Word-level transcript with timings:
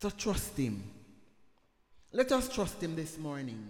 to 0.00 0.10
trust 0.10 0.56
Him. 0.56 0.82
Let 2.12 2.32
us 2.32 2.48
trust 2.48 2.82
Him 2.82 2.96
this 2.96 3.18
morning. 3.18 3.68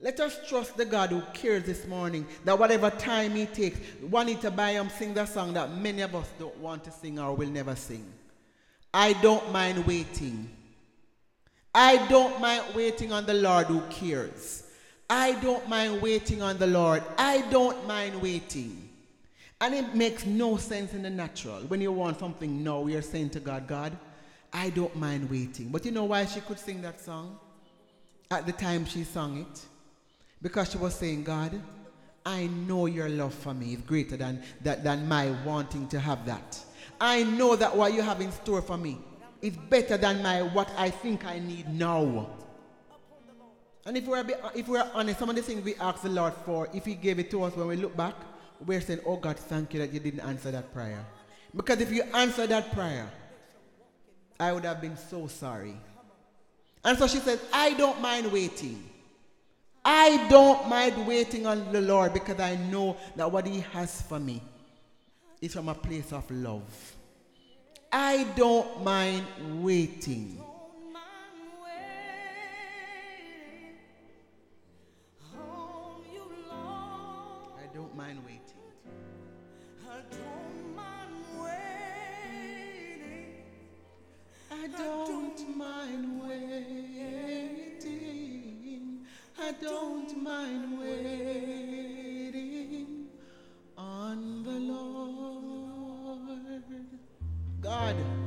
Let 0.00 0.18
us 0.18 0.38
trust 0.48 0.76
the 0.76 0.84
God 0.84 1.10
who 1.10 1.22
cares 1.32 1.62
this 1.64 1.86
morning 1.86 2.26
that 2.44 2.58
whatever 2.58 2.90
time 2.90 3.32
He 3.32 3.46
takes, 3.46 3.78
buy 4.02 4.72
Him 4.72 4.88
sing 4.90 5.14
the 5.14 5.26
song 5.26 5.52
that 5.54 5.72
many 5.76 6.02
of 6.02 6.14
us 6.14 6.28
don't 6.38 6.56
want 6.58 6.82
to 6.84 6.90
sing 6.90 7.18
or 7.18 7.34
will 7.34 7.48
never 7.48 7.76
sing. 7.76 8.04
I 8.92 9.12
don't 9.14 9.52
mind 9.52 9.86
waiting. 9.86 10.50
I 11.74 12.06
don't 12.08 12.40
mind 12.40 12.74
waiting 12.74 13.12
on 13.12 13.26
the 13.26 13.34
Lord 13.34 13.66
who 13.68 13.80
cares. 13.82 14.64
I 15.08 15.32
don't 15.40 15.68
mind 15.68 16.02
waiting 16.02 16.42
on 16.42 16.58
the 16.58 16.66
Lord. 16.66 17.02
I 17.16 17.42
don't 17.50 17.86
mind 17.86 18.20
waiting. 18.20 18.88
And 19.60 19.74
it 19.74 19.94
makes 19.94 20.26
no 20.26 20.56
sense 20.56 20.92
in 20.92 21.02
the 21.02 21.10
natural. 21.10 21.60
When 21.68 21.80
you 21.80 21.92
want 21.92 22.18
something 22.18 22.64
now, 22.64 22.86
you're 22.86 23.00
saying 23.00 23.30
to 23.30 23.40
God, 23.40 23.68
God, 23.68 23.96
I 24.52 24.70
don't 24.70 24.94
mind 24.96 25.30
waiting. 25.30 25.68
But 25.68 25.84
you 25.84 25.90
know 25.90 26.04
why 26.04 26.26
she 26.26 26.40
could 26.40 26.58
sing 26.58 26.82
that 26.82 27.00
song? 27.00 27.38
At 28.30 28.46
the 28.46 28.52
time 28.52 28.84
she 28.84 29.04
sung 29.04 29.38
it? 29.38 29.60
Because 30.40 30.70
she 30.70 30.78
was 30.78 30.94
saying, 30.94 31.24
God, 31.24 31.60
I 32.24 32.46
know 32.46 32.86
your 32.86 33.08
love 33.08 33.34
for 33.34 33.54
me 33.54 33.74
is 33.74 33.80
greater 33.80 34.16
than, 34.16 34.42
that, 34.62 34.84
than 34.84 35.08
my 35.08 35.30
wanting 35.44 35.88
to 35.88 36.00
have 36.00 36.26
that. 36.26 36.58
I 37.00 37.24
know 37.24 37.56
that 37.56 37.76
what 37.76 37.94
you 37.94 38.02
have 38.02 38.20
in 38.20 38.30
store 38.30 38.62
for 38.62 38.76
me 38.76 38.98
is 39.40 39.56
better 39.56 39.96
than 39.96 40.22
my 40.22 40.42
what 40.42 40.70
I 40.76 40.90
think 40.90 41.24
I 41.24 41.40
need 41.40 41.68
now. 41.68 42.30
And 43.84 43.96
if 43.96 44.06
we're, 44.06 44.24
if 44.54 44.68
we're 44.68 44.88
honest, 44.94 45.18
some 45.18 45.30
of 45.30 45.36
the 45.36 45.42
things 45.42 45.64
we 45.64 45.74
ask 45.76 46.02
the 46.02 46.08
Lord 46.08 46.34
for, 46.44 46.68
if 46.72 46.84
He 46.84 46.94
gave 46.94 47.18
it 47.18 47.30
to 47.32 47.42
us 47.42 47.56
when 47.56 47.66
we 47.66 47.76
look 47.76 47.96
back, 47.96 48.14
we're 48.64 48.80
saying, 48.80 49.00
Oh 49.04 49.16
God, 49.16 49.36
thank 49.36 49.74
you 49.74 49.80
that 49.80 49.92
you 49.92 49.98
didn't 49.98 50.20
answer 50.20 50.52
that 50.52 50.72
prayer. 50.72 51.04
Because 51.54 51.80
if 51.80 51.90
you 51.90 52.02
answered 52.14 52.50
that 52.50 52.72
prayer, 52.72 53.10
I 54.38 54.52
would 54.52 54.64
have 54.64 54.80
been 54.80 54.96
so 54.96 55.26
sorry. 55.26 55.76
And 56.84 56.98
so 56.98 57.06
she 57.06 57.18
said, 57.18 57.38
I 57.52 57.74
don't 57.74 58.00
mind 58.00 58.32
waiting. 58.32 58.82
I 59.84 60.28
don't 60.28 60.68
mind 60.68 61.06
waiting 61.06 61.46
on 61.46 61.72
the 61.72 61.80
Lord 61.80 62.12
because 62.14 62.38
I 62.40 62.56
know 62.56 62.96
that 63.16 63.30
what 63.30 63.46
He 63.46 63.60
has 63.72 64.02
for 64.02 64.18
me 64.18 64.42
is 65.40 65.52
from 65.52 65.68
a 65.68 65.74
place 65.74 66.12
of 66.12 66.28
love. 66.30 66.62
I 67.92 68.26
don't 68.36 68.84
mind 68.84 69.26
waiting. 69.62 70.40
I 77.60 77.74
don't 77.74 77.96
mind 77.96 78.18
waiting. 78.24 78.42
I 84.62 84.68
don't 84.68 85.56
mind 85.56 86.22
waiting. 86.22 87.84
I 89.36 89.50
don't 89.60 90.22
mind 90.22 90.78
waiting 90.78 92.28
on 93.76 94.44
the 94.44 94.52
Lord. 94.52 95.82
God. 97.60 98.21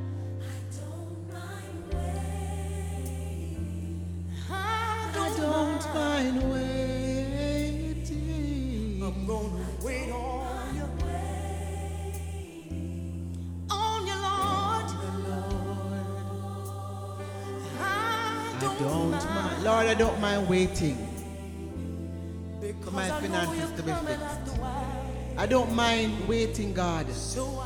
Don't 19.96 20.20
mind 20.20 20.48
waiting. 20.48 20.96
Because 22.60 22.92
my 22.92 23.08
finances 23.08 23.70
to 23.72 23.82
be 23.82 23.92
fixed. 23.92 24.22
after 24.22 24.50
a 24.52 24.54
while. 24.54 25.06
I 25.38 25.46
don't 25.46 25.74
mind 25.74 26.26
waiting, 26.26 26.72
God, 26.72 27.06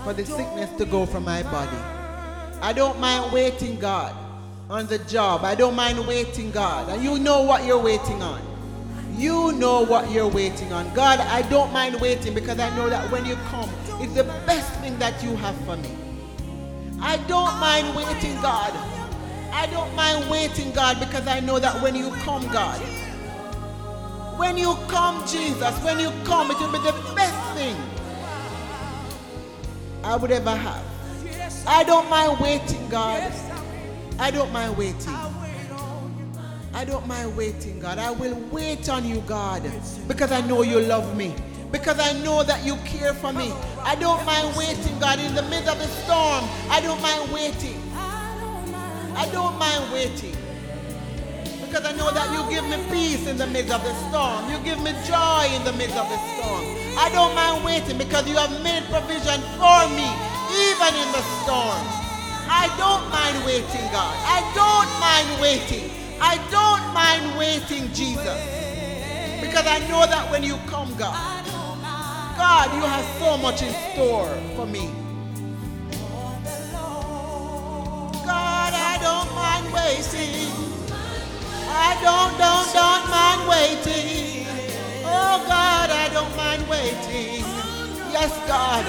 for 0.04 0.12
the 0.12 0.26
sickness 0.26 0.70
to 0.78 0.84
go 0.84 1.06
from 1.06 1.24
my 1.24 1.42
body. 1.44 1.76
I 2.60 2.72
don't 2.72 2.98
mind 2.98 3.32
waiting, 3.32 3.78
God, 3.78 4.14
on 4.68 4.86
the 4.86 4.98
job. 4.98 5.44
I 5.44 5.54
don't 5.54 5.76
mind 5.76 6.04
waiting, 6.06 6.50
God. 6.50 6.88
And 6.88 7.02
you 7.02 7.18
know 7.18 7.42
what 7.42 7.64
you're 7.64 7.82
waiting 7.82 8.22
on. 8.22 8.42
You 9.16 9.52
know 9.52 9.84
what 9.84 10.10
you're 10.10 10.28
waiting 10.28 10.72
on. 10.72 10.92
God, 10.94 11.20
I 11.20 11.42
don't 11.42 11.72
mind 11.72 12.00
waiting 12.00 12.34
because 12.34 12.58
I 12.58 12.74
know 12.76 12.88
that 12.88 13.10
when 13.12 13.24
you 13.24 13.36
come, 13.48 13.70
it's 14.00 14.14
the 14.14 14.24
best 14.24 14.72
thing 14.80 14.98
that 14.98 15.22
you 15.22 15.36
have 15.36 15.56
for 15.64 15.76
me. 15.76 15.90
I 17.00 17.18
don't 17.28 17.54
mind 17.60 17.94
waiting, 17.94 18.34
God. 18.42 18.72
I 19.52 19.66
don't 19.66 19.94
mind 19.94 20.30
waiting, 20.30 20.72
God, 20.72 21.00
because 21.00 21.26
I 21.26 21.40
know 21.40 21.58
that 21.58 21.82
when 21.82 21.94
you 21.94 22.10
come, 22.24 22.46
God, 22.48 22.80
when 24.38 24.56
you 24.56 24.74
come, 24.88 25.26
Jesus, 25.26 25.76
when 25.82 25.98
you 25.98 26.10
come, 26.24 26.50
it 26.50 26.58
will 26.58 26.72
be 26.72 26.78
the 26.78 26.94
best 27.14 27.56
thing 27.56 27.76
I 30.02 30.16
would 30.16 30.30
ever 30.30 30.54
have. 30.54 30.84
I 31.66 31.84
don't 31.84 32.08
mind 32.08 32.40
waiting, 32.40 32.88
God. 32.88 33.30
I 34.18 34.30
don't 34.30 34.52
mind 34.52 34.76
waiting. 34.76 35.14
I 36.72 36.84
don't 36.84 37.06
mind 37.06 37.36
waiting, 37.36 37.78
God. 37.80 37.98
I 37.98 38.10
will 38.10 38.36
wait 38.50 38.88
on 38.88 39.04
you, 39.04 39.20
God, 39.22 39.62
because 40.08 40.32
I 40.32 40.40
know 40.42 40.62
you 40.62 40.80
love 40.80 41.16
me. 41.16 41.34
Because 41.72 42.00
I 42.00 42.12
know 42.24 42.42
that 42.42 42.64
you 42.64 42.76
care 42.84 43.14
for 43.14 43.32
me. 43.32 43.52
I 43.82 43.94
don't 43.94 44.24
mind 44.24 44.56
waiting, 44.56 44.98
God, 44.98 45.18
in 45.20 45.34
the 45.34 45.42
midst 45.42 45.68
of 45.68 45.78
the 45.78 45.86
storm. 45.86 46.44
I 46.68 46.80
don't 46.80 47.00
mind 47.00 47.32
waiting. 47.32 47.79
I 49.16 49.28
don't 49.32 49.58
mind. 49.58 49.70
Waiting. 49.92 50.36
Because 51.66 51.84
I 51.84 51.92
know 51.92 52.10
that 52.10 52.30
you 52.30 52.42
give 52.48 52.64
me 52.70 52.78
peace 52.90 53.26
in 53.26 53.36
the 53.36 53.46
midst 53.46 53.72
of 53.72 53.82
the 53.82 53.92
storm. 54.08 54.48
You 54.50 54.58
give 54.64 54.78
me 54.82 54.92
joy 55.06 55.50
in 55.50 55.62
the 55.64 55.72
midst 55.74 55.96
of 55.96 56.08
the 56.08 56.18
storm. 56.34 56.62
I 56.96 57.10
don't 57.12 57.34
mind 57.34 57.64
waiting 57.64 57.98
because 57.98 58.28
you 58.28 58.36
have 58.36 58.50
made 58.62 58.82
provision 58.86 59.42
for 59.58 59.82
me, 59.92 60.08
even 60.50 60.92
in 60.94 61.08
the 61.10 61.22
storm. 61.42 61.82
I 62.48 62.66
don't 62.78 63.06
mind 63.10 63.44
waiting, 63.44 63.86
God. 63.90 64.14
I 64.26 64.40
don't 64.54 64.90
mind 64.98 65.28
waiting. 65.42 65.90
I 66.20 66.38
don't 66.50 66.84
mind 66.94 67.38
waiting, 67.38 67.92
Jesus. 67.92 68.40
Because 69.40 69.66
I 69.66 69.78
know 69.88 70.06
that 70.06 70.30
when 70.30 70.42
you 70.42 70.56
come, 70.66 70.94
God. 70.96 71.14
God, 72.36 72.74
you 72.74 72.82
have 72.82 73.04
so 73.18 73.36
much 73.36 73.62
in 73.62 73.74
store 73.92 74.30
for 74.56 74.66
me. 74.66 74.99
God, 78.30 78.72
I 78.92 78.94
don't 79.02 79.30
mind 79.34 79.66
waiting. 79.74 80.46
I 81.66 81.90
don't, 82.06 82.32
don't, 82.38 82.68
don't 82.78 83.04
mind 83.10 83.42
waiting. 83.50 84.46
Oh 85.02 85.36
God, 85.50 85.90
I 85.90 86.06
don't 86.14 86.34
mind 86.36 86.62
waiting. 86.70 87.42
Yes, 88.14 88.30
God. 88.46 88.86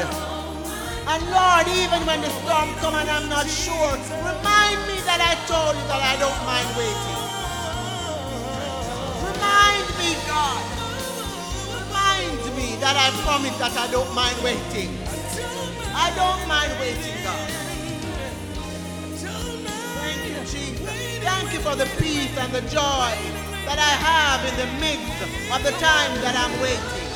And 1.12 1.22
Lord, 1.34 1.66
even 1.82 2.06
when 2.06 2.22
the 2.22 2.30
storm 2.42 2.70
comes 2.82 2.98
and 3.02 3.10
I'm 3.10 3.28
not 3.30 3.48
sure, 3.50 3.94
remind 4.30 4.78
me 4.86 4.98
that 5.10 5.20
I 5.32 5.34
told 5.50 5.74
you 5.74 5.86
that 5.90 6.04
I 6.06 6.16
don't 6.22 6.42
mind 6.46 6.70
waiting. 6.78 7.22
Remind 9.26 9.88
me, 9.98 10.12
God. 10.30 10.64
Remind 11.82 12.42
me 12.58 12.68
that 12.84 12.96
I 12.96 13.10
promised 13.26 13.58
that 13.58 13.74
I 13.74 13.90
don't 13.90 14.14
mind 14.14 14.38
waiting. 14.46 14.92
I 15.98 16.14
don't 16.14 16.42
mind 16.48 16.74
waiting, 16.80 17.18
God. 17.26 17.61
Thank 21.22 21.54
you 21.54 21.60
for 21.62 21.76
the 21.76 21.86
peace 22.02 22.34
and 22.38 22.52
the 22.52 22.66
joy 22.74 23.14
that 23.70 23.78
I 23.78 23.94
have 23.94 24.42
in 24.42 24.56
the 24.58 24.70
midst 24.82 25.22
of 25.54 25.62
the 25.62 25.74
time 25.78 26.12
that 26.26 26.34
I'm 26.34 26.54
waiting. 26.66 27.10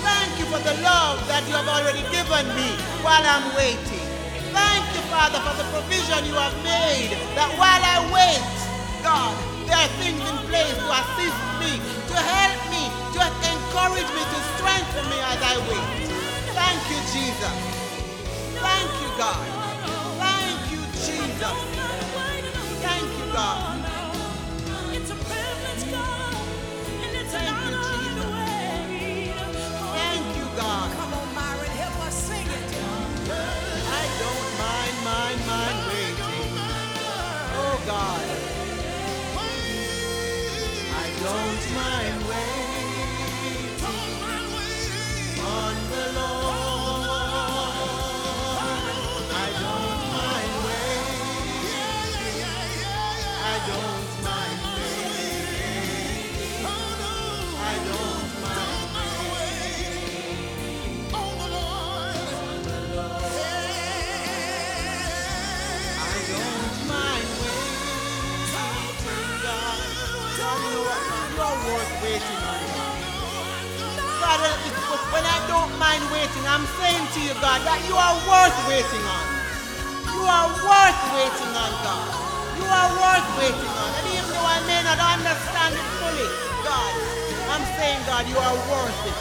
Thank 0.00 0.40
you 0.40 0.48
for 0.48 0.60
the 0.64 0.72
love 0.80 1.20
that 1.28 1.44
you 1.44 1.52
have 1.60 1.68
already 1.68 2.00
given 2.08 2.48
me 2.56 2.72
while 3.04 3.20
I'm 3.20 3.52
waiting. 3.52 4.06
Thank 4.56 4.84
you, 4.96 5.04
Father, 5.12 5.44
for 5.44 5.52
the 5.60 5.68
provision 5.76 6.24
you 6.24 6.40
have 6.40 6.56
made 6.64 7.12
that 7.36 7.52
while 7.60 7.84
I 7.84 8.00
wait, 8.08 8.40
God, 9.04 9.36
there 9.68 9.76
are 9.76 9.92
things 10.00 10.24
in 10.24 10.38
place 10.48 10.72
to 10.72 10.88
assist 11.04 11.40
me, 11.60 11.76
to 12.10 12.16
help 12.16 12.56
me, 12.72 12.88
to 13.12 13.20
encourage 13.20 14.10
me, 14.16 14.22
to 14.24 14.38
strengthen 14.56 15.04
me 15.12 15.18
as 15.20 15.40
I 15.44 15.54
wait. 15.68 15.88
Thank 16.56 16.80
you, 16.88 17.00
Jesus. 17.12 17.56
Thank 18.56 18.90
you, 19.04 19.10
God. 19.20 19.44
Thank 20.16 20.60
you, 20.72 20.80
Jesus. 21.04 21.79
Thank 23.40 23.56
you, 23.56 23.70
God. 23.70 23.70
It's 23.70 23.76
a 23.76 23.79
When 74.30 75.26
I 75.26 75.42
don't 75.50 75.74
mind 75.82 76.06
waiting, 76.14 76.46
I'm 76.46 76.62
saying 76.78 77.02
to 77.02 77.18
you, 77.18 77.34
God, 77.42 77.66
that 77.66 77.82
you 77.90 77.98
are 77.98 78.14
worth 78.30 78.54
waiting 78.70 79.02
on. 79.02 79.26
You 80.06 80.22
are 80.22 80.46
worth 80.54 81.00
waiting 81.18 81.50
on, 81.50 81.72
God. 81.82 82.06
You 82.54 82.62
are 82.70 82.90
worth 82.94 83.26
waiting 83.42 83.74
on. 83.74 83.90
And 83.90 84.06
even 84.14 84.30
though 84.30 84.46
I 84.46 84.62
may 84.70 84.86
not 84.86 85.02
understand 85.02 85.74
it 85.74 85.82
fully, 85.98 86.30
God, 86.62 86.92
I'm 87.50 87.66
saying, 87.74 87.98
God, 88.06 88.22
you 88.30 88.38
are 88.38 88.54
worth 88.70 89.02
it. 89.10 89.18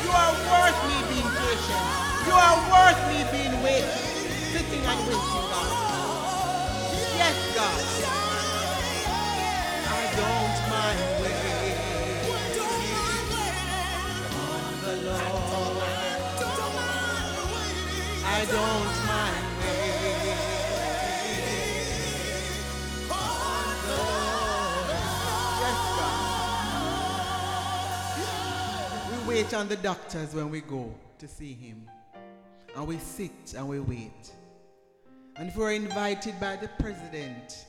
You 0.00 0.10
are 0.16 0.32
worth 0.48 0.78
me 0.88 0.96
being 1.12 1.30
patient. 1.36 1.84
You 2.24 2.32
are 2.32 2.56
worth 2.72 3.00
me 3.12 3.28
being 3.36 3.60
waiting, 3.60 3.92
sitting 4.56 4.80
and 4.88 5.00
waiting, 5.04 5.44
God. 5.52 5.68
Yes, 7.12 7.36
God. 7.52 7.80
I 9.84 10.00
don't 10.16 10.56
mind 10.72 11.00
waiting 11.20 11.55
We 15.06 15.12
wait 29.28 29.54
on 29.54 29.68
the 29.68 29.76
doctors 29.76 30.34
when 30.34 30.50
we 30.50 30.60
go 30.60 30.92
to 31.18 31.28
see 31.28 31.52
him. 31.52 31.88
And 32.74 32.86
we 32.88 32.98
sit 32.98 33.54
and 33.56 33.68
we 33.68 33.78
wait. 33.78 34.32
And 35.36 35.48
if 35.48 35.56
we 35.56 35.62
were 35.62 35.70
invited 35.70 36.40
by 36.40 36.56
the 36.56 36.68
president, 36.80 37.66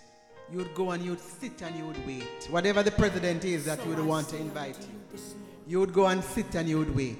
you 0.51 0.57
would 0.57 0.73
go 0.73 0.91
and 0.91 1.03
you 1.03 1.11
would 1.11 1.19
sit 1.19 1.61
and 1.61 1.75
you 1.75 1.85
would 1.85 2.07
wait. 2.07 2.47
Whatever 2.49 2.81
the 2.81 2.91
president 2.91 3.45
is 3.45 3.65
that 3.65 3.83
you 3.85 3.93
would 3.93 4.05
want 4.05 4.29
to 4.29 4.37
invite 4.37 4.79
you. 4.79 5.17
You 5.67 5.81
would 5.81 5.91
go 5.91 6.05
and 6.05 6.23
sit 6.23 6.55
and 6.55 6.69
you 6.69 6.79
would 6.79 6.95
wait. 6.95 7.17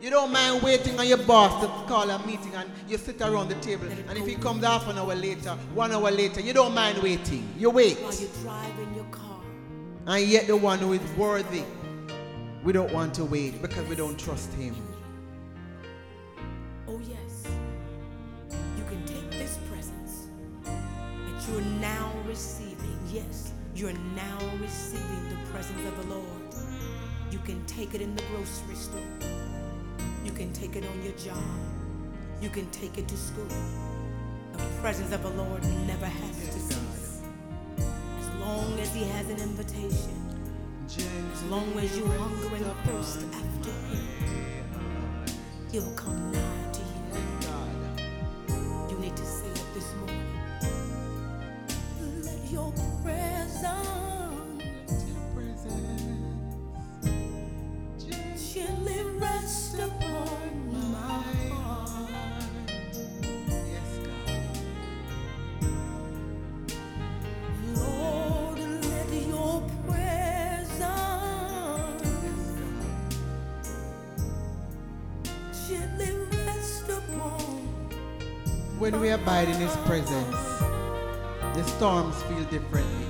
You 0.00 0.10
don't 0.10 0.32
mind 0.32 0.62
waiting 0.62 0.98
on 0.98 1.06
your 1.06 1.18
boss 1.18 1.62
to 1.62 1.68
call 1.86 2.10
a 2.10 2.18
meeting 2.26 2.52
and 2.56 2.68
you 2.88 2.98
sit 2.98 3.20
around 3.20 3.50
the 3.50 3.54
table. 3.56 3.86
And 4.08 4.18
if 4.18 4.26
he 4.26 4.34
comes 4.34 4.64
half 4.64 4.88
an 4.88 4.98
hour 4.98 5.14
later, 5.14 5.50
one 5.72 5.92
hour 5.92 6.10
later, 6.10 6.40
you 6.40 6.52
don't 6.52 6.74
mind 6.74 6.98
waiting. 6.98 7.48
You 7.56 7.70
wait. 7.70 7.98
While 8.00 8.12
you're 8.12 8.28
driving 8.42 8.94
your 8.96 9.04
car. 9.04 9.40
And 10.08 10.26
yet 10.26 10.48
the 10.48 10.56
one 10.56 10.80
who 10.80 10.94
is 10.94 11.16
worthy, 11.16 11.62
we 12.64 12.72
don't 12.72 12.92
want 12.92 13.14
to 13.14 13.24
wait 13.24 13.62
because 13.62 13.86
we 13.88 13.94
don't 13.94 14.18
trust 14.18 14.52
him. 14.54 14.74
Oh, 16.88 17.00
yes. 17.08 17.46
You 18.76 18.84
can 18.88 19.06
take 19.06 19.30
this 19.30 19.56
presence 19.70 20.26
that 20.74 21.48
you're 21.48 21.60
now 21.80 22.12
receiving. 22.26 22.98
Yes, 23.12 23.52
you're 23.76 23.92
now 24.16 24.38
receiving 24.60 25.28
the 25.28 25.50
presence 25.52 25.86
of 25.86 26.08
the 26.08 26.14
Lord. 26.14 26.41
You 27.32 27.38
can 27.38 27.64
take 27.64 27.94
it 27.94 28.02
in 28.02 28.14
the 28.14 28.22
grocery 28.24 28.74
store. 28.74 29.00
You 30.22 30.32
can 30.32 30.52
take 30.52 30.76
it 30.76 30.84
on 30.84 31.02
your 31.02 31.14
job. 31.14 31.42
You 32.42 32.50
can 32.50 32.70
take 32.70 32.98
it 32.98 33.08
to 33.08 33.16
school. 33.16 33.48
The 34.52 34.58
presence 34.82 35.14
of 35.14 35.22
the 35.22 35.30
Lord 35.30 35.64
never 35.86 36.04
has 36.04 36.36
to 36.36 36.60
cease. 36.60 37.22
As 37.78 38.28
long 38.38 38.78
as 38.78 38.94
He 38.94 39.04
has 39.04 39.30
an 39.30 39.38
invitation, 39.38 40.44
as 41.32 41.42
long 41.44 41.72
as 41.78 41.96
you 41.96 42.04
hunger 42.04 42.54
and 42.54 42.66
thirst 42.84 43.24
after 43.32 43.70
Him, 43.88 45.24
He'll 45.72 45.94
come 45.94 46.32
nigh 46.32 46.71
abide 79.22 79.48
in 79.48 79.54
his 79.54 79.76
presence, 79.86 80.36
the 81.54 81.62
storms 81.62 82.20
feel 82.24 82.42
differently. 82.44 83.06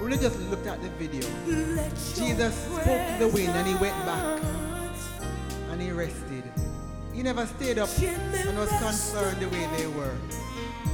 We 0.00 0.16
just 0.16 0.40
looked 0.48 0.66
at 0.66 0.80
the 0.80 0.88
video, 0.90 1.28
Jesus 2.16 2.54
spoke 2.54 2.84
to 2.84 3.16
the 3.18 3.28
wind 3.28 3.50
and 3.50 3.68
he 3.68 3.74
went 3.74 3.94
back 4.06 4.40
and 5.70 5.82
he 5.82 5.90
rested. 5.90 6.44
He 7.12 7.22
never 7.22 7.44
stayed 7.44 7.78
up 7.78 7.90
and 8.00 8.58
was 8.58 8.70
concerned 8.80 9.38
the 9.40 9.48
way 9.50 9.68
they 9.76 9.86
were. 9.88 10.16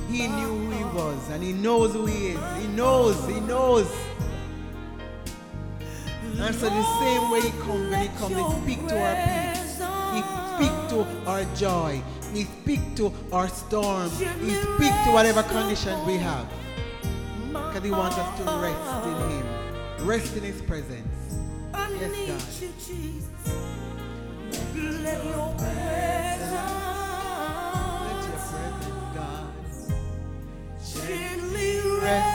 He 0.09 0.27
knew 0.27 0.49
who 0.49 0.71
he 0.71 0.85
was 0.85 1.31
and 1.31 1.41
he 1.41 1.53
knows 1.53 1.93
who 1.93 2.07
he 2.07 2.31
is. 2.31 2.41
He 2.61 2.67
knows, 2.69 3.25
he 3.29 3.39
knows. 3.39 3.89
And 6.41 6.55
so 6.57 6.69
the 6.69 6.99
same 6.99 7.31
way 7.31 7.41
he 7.41 7.51
comes 7.63 7.91
when 7.91 8.01
he 8.01 8.09
comes, 8.19 8.35
he 8.35 8.75
speaks 8.75 8.89
to 8.91 8.99
our 8.99 9.15
peace. 9.23 9.79
He 10.15 10.21
speaks 10.57 10.93
to 10.93 11.07
our 11.29 11.45
joy. 11.55 12.03
He 12.35 12.45
speak 12.45 12.81
to 12.97 13.13
our 13.33 13.49
storm. 13.49 14.11
He 14.11 14.51
speak 14.55 14.93
to 15.05 15.11
whatever 15.13 15.43
condition 15.45 16.05
we 16.05 16.17
have. 16.17 16.47
Because 17.49 17.85
he 17.85 17.91
wants 17.93 18.19
us 18.19 18.39
to 18.39 18.45
rest 18.61 19.07
in 19.07 19.31
him. 19.31 19.47
Rest 20.07 20.37
in 20.37 20.43
his 20.43 20.61
presence. 20.63 21.07
Yes, 22.01 22.13
God. 22.27 23.55
Let 25.03 25.25
your 25.25 25.55
presence 25.55 26.51
Let 28.03 28.25
your 28.27 28.41
presence, 28.51 29.15
God. 29.15 31.09
gently 31.09 31.73
rest 32.03 32.34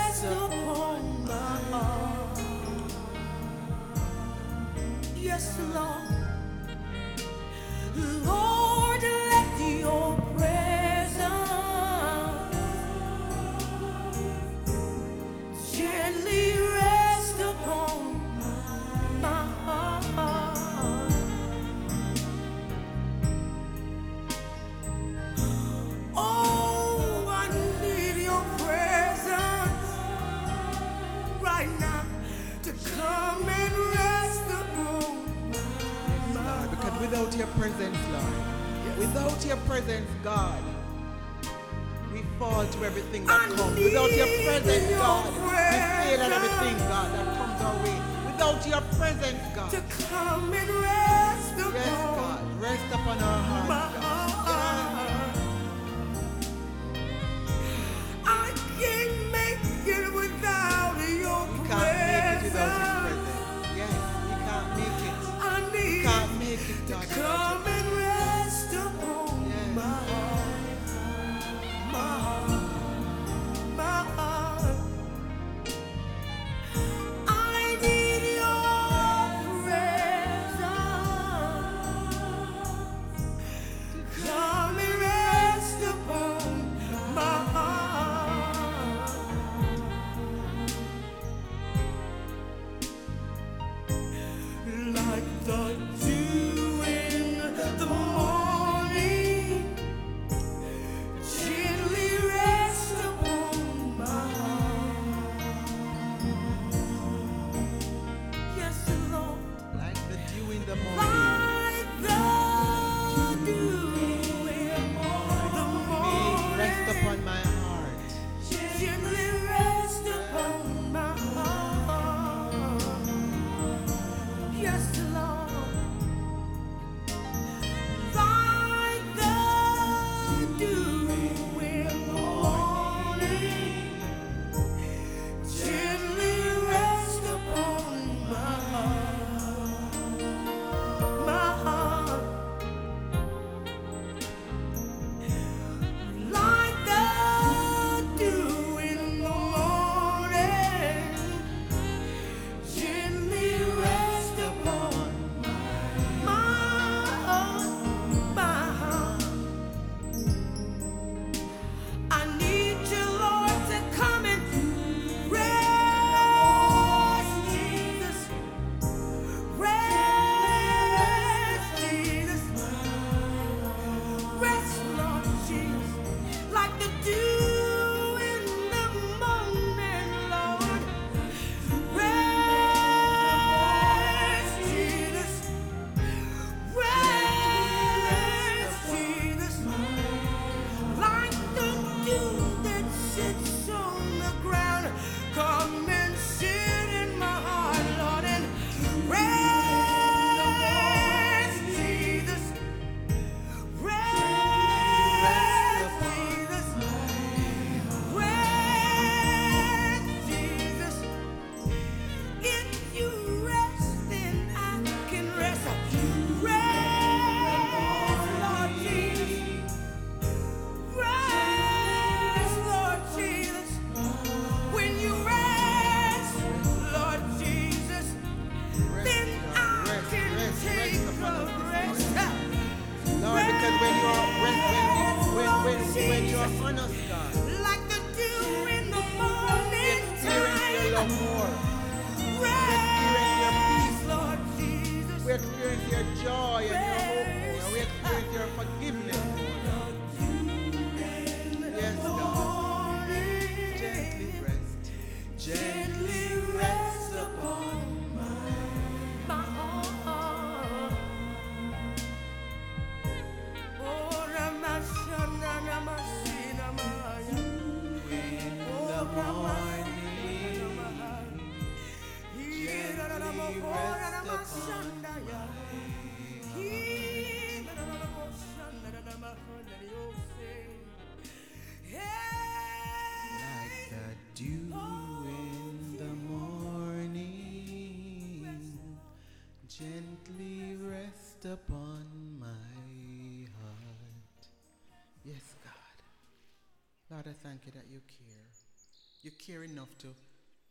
care 299.49 299.63
enough 299.63 299.97
to, 299.97 300.07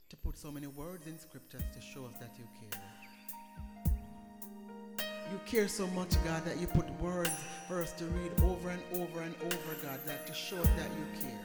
to 0.09 0.17
put 0.19 0.39
so 0.39 0.53
many 0.53 0.69
words 0.69 1.09
in 1.09 1.19
scriptures 1.19 1.63
to 1.75 1.81
show 1.81 2.05
us 2.05 2.15
that 2.21 2.31
you 2.39 2.45
care. 2.61 2.81
You 5.33 5.41
care 5.47 5.67
so 5.67 5.89
much, 5.89 6.11
God, 6.25 6.45
that 6.45 6.59
you 6.59 6.69
put 6.69 6.89
words 7.01 7.33
for 7.67 7.83
us 7.83 7.93
to 7.95 8.05
read 8.05 8.31
over 8.45 8.69
and 8.69 8.81
over 8.95 9.23
and 9.23 9.35
over, 9.43 9.75
God, 9.83 9.99
that 10.07 10.29
to 10.29 10.33
show 10.33 10.59
us 10.59 10.69
that 10.77 10.91
you 10.97 11.07
care. 11.21 11.45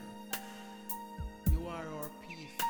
You 1.50 1.66
are 1.66 1.86
our 1.98 2.10
peace, 2.28 2.60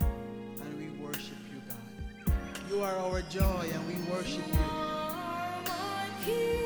and 0.00 0.76
we 0.76 0.88
worship 1.00 1.38
you, 1.54 1.62
God. 1.68 2.34
You 2.68 2.82
are 2.82 2.96
our 2.96 3.22
joy, 3.22 3.70
and 3.72 3.86
we 3.86 3.94
worship 4.12 4.44
you. 6.26 6.32
you 6.32 6.61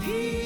peace. 0.00 0.37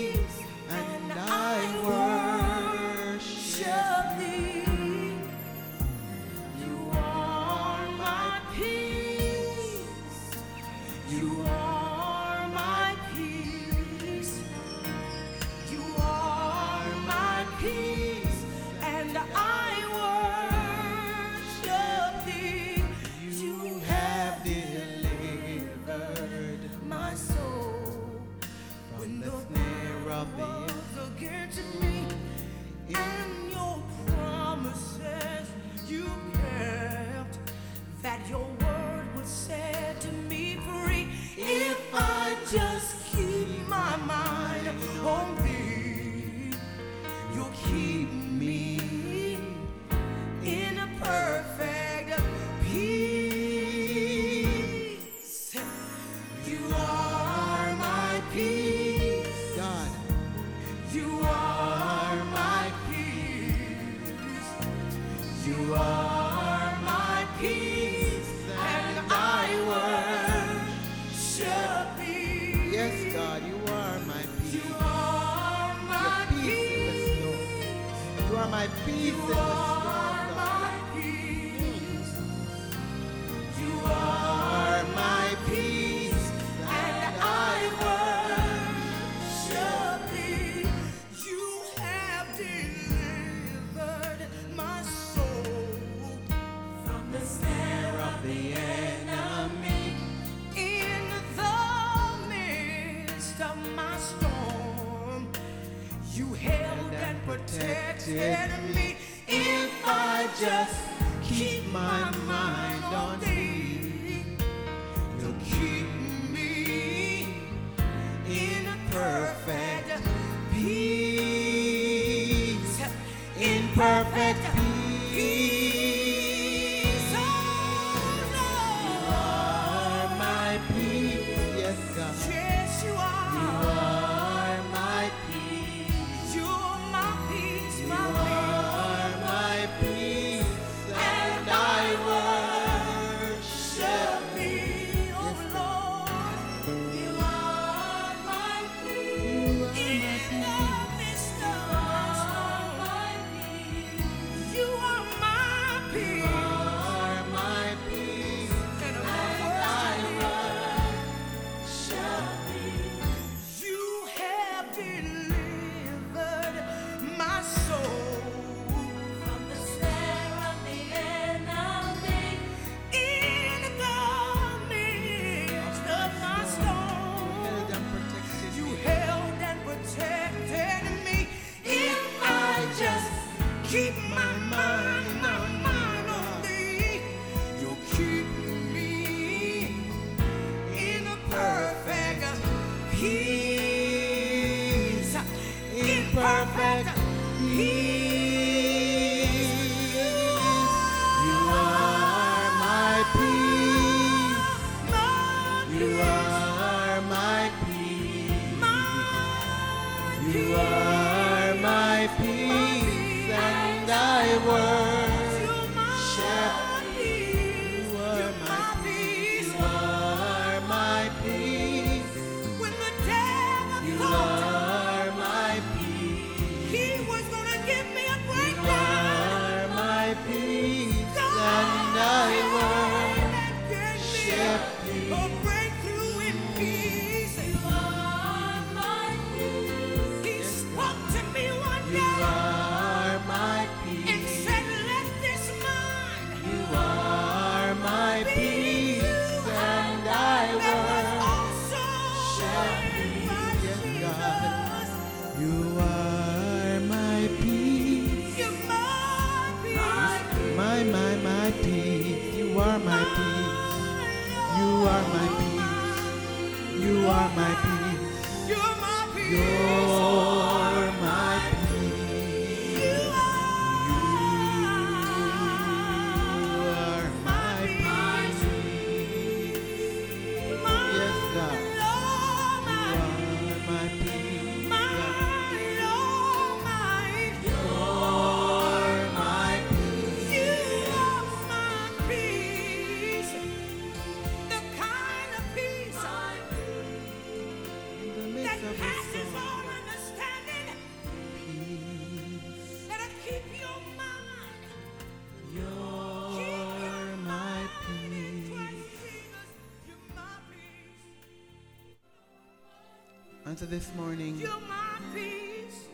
So 313.56 313.66
this 313.66 313.90
morning, 313.96 314.38
You're 314.38 314.50
my 314.68 314.98
peace. 315.14 315.84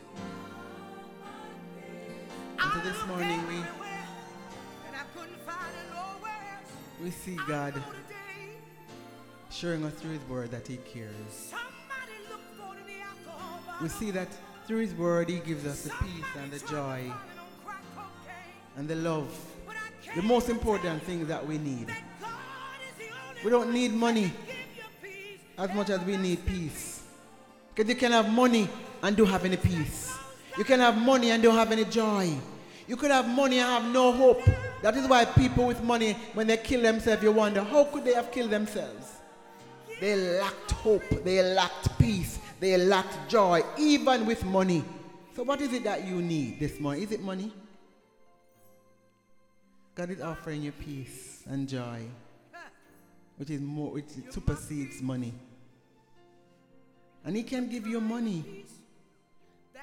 I 2.59 2.81
this 2.85 3.07
morning 3.07 3.47
we- 3.49 3.55
and 3.57 4.95
I 4.95 5.03
couldn't 5.15 5.39
find 5.45 5.75
it 5.75 5.93
nowhere 5.93 6.61
we 7.03 7.11
see 7.11 7.37
God 7.49 7.75
showing 9.51 9.85
us 9.85 9.93
through 9.95 10.13
His 10.13 10.23
Word 10.29 10.51
that 10.53 10.67
He 10.69 10.77
cares. 10.79 11.13
somebody 11.51 12.17
looked 12.31 12.57
for 12.57 12.75
it 12.75 12.81
in 12.81 12.87
the 12.87 13.01
alcohol 13.03 13.83
We 13.83 13.89
see 13.89 14.13
that 14.13 14.29
through 14.67 14.79
His 14.81 14.95
Word 14.95 15.29
He 15.29 15.41
gives 15.41 15.67
us 15.67 15.83
the 15.83 15.91
peace 15.91 16.25
and 16.41 16.53
the 16.53 16.61
joy 16.61 16.67
tried 16.69 17.03
to 17.03 17.11
find 17.11 17.11
it 17.11 17.39
on 17.39 17.65
crack 17.67 17.83
cocaine, 17.97 18.77
and 18.77 18.89
the 18.89 18.97
love. 18.97 19.37
The 20.15 20.23
most 20.23 20.49
important 20.49 20.85
tell 20.85 20.99
things 21.01 21.29
that 21.29 21.47
we 21.47 21.59
need. 21.59 21.81
you 21.81 21.87
that 21.87 22.03
God 22.21 22.31
is 22.89 22.97
the 23.09 23.13
only 23.15 23.43
We 23.45 23.51
don't 23.51 23.73
need 23.75 23.93
money 23.93 24.29
can 24.31 24.37
give 24.47 24.57
you 24.77 24.85
peace. 25.03 25.41
as 25.59 25.75
much 25.75 25.91
as 25.91 26.01
we 26.03 26.17
need 26.17 26.47
peace. 26.47 26.98
Because 27.79 27.91
you 27.91 27.95
can 27.95 28.11
have 28.11 28.29
money 28.29 28.69
and 29.05 29.17
don't 29.17 29.29
have 29.29 29.45
any 29.45 29.57
peace. 29.57 30.13
You 30.57 30.65
can 30.65 30.81
have 30.81 30.99
money 30.99 31.31
and 31.31 31.41
don't 31.41 31.55
have 31.55 31.71
any 31.71 31.85
joy. 31.85 32.29
You 32.89 32.97
could 32.97 33.13
have 33.13 33.29
money 33.29 33.61
and 33.61 33.69
have 33.69 33.93
no 33.95 34.11
hope. 34.11 34.43
That 34.83 34.97
is 34.97 35.07
why 35.07 35.25
people 35.27 35.65
with 35.65 35.81
money, 35.85 36.15
when 36.35 36.49
they 36.49 36.57
kill 36.57 36.83
themselves, 36.83 37.23
you 37.23 37.31
wonder, 37.31 37.63
how 37.63 37.85
could 37.85 38.05
they 38.05 38.15
have 38.15 38.33
killed 38.33 38.51
themselves? 38.51 39.19
They 40.01 40.17
lacked 40.41 40.73
hope. 40.73 41.09
They 41.23 41.41
lacked 41.55 41.97
peace. 42.01 42.41
They 42.59 42.77
lacked 42.77 43.31
joy, 43.31 43.63
even 43.79 44.27
with 44.27 44.45
money. 44.45 44.85
So, 45.37 45.45
what 45.45 45.61
is 45.61 45.73
it 45.73 45.85
that 45.85 46.05
you 46.05 46.21
need 46.21 46.59
this 46.59 46.81
morning? 46.81 47.05
Is 47.05 47.13
it 47.13 47.23
money? 47.23 47.53
God 49.95 50.11
is 50.11 50.21
offering 50.21 50.63
you 50.63 50.73
peace 50.73 51.45
and 51.49 51.69
joy, 51.69 52.03
which 53.37 53.51
is 53.51 53.61
more, 53.61 53.93
which 53.93 54.09
supersedes 54.31 55.01
money. 55.01 55.33
And 57.29 57.37
He 57.37 57.43
can 57.43 57.69
give 57.69 57.87
you 57.87 58.01
money. 58.01 58.65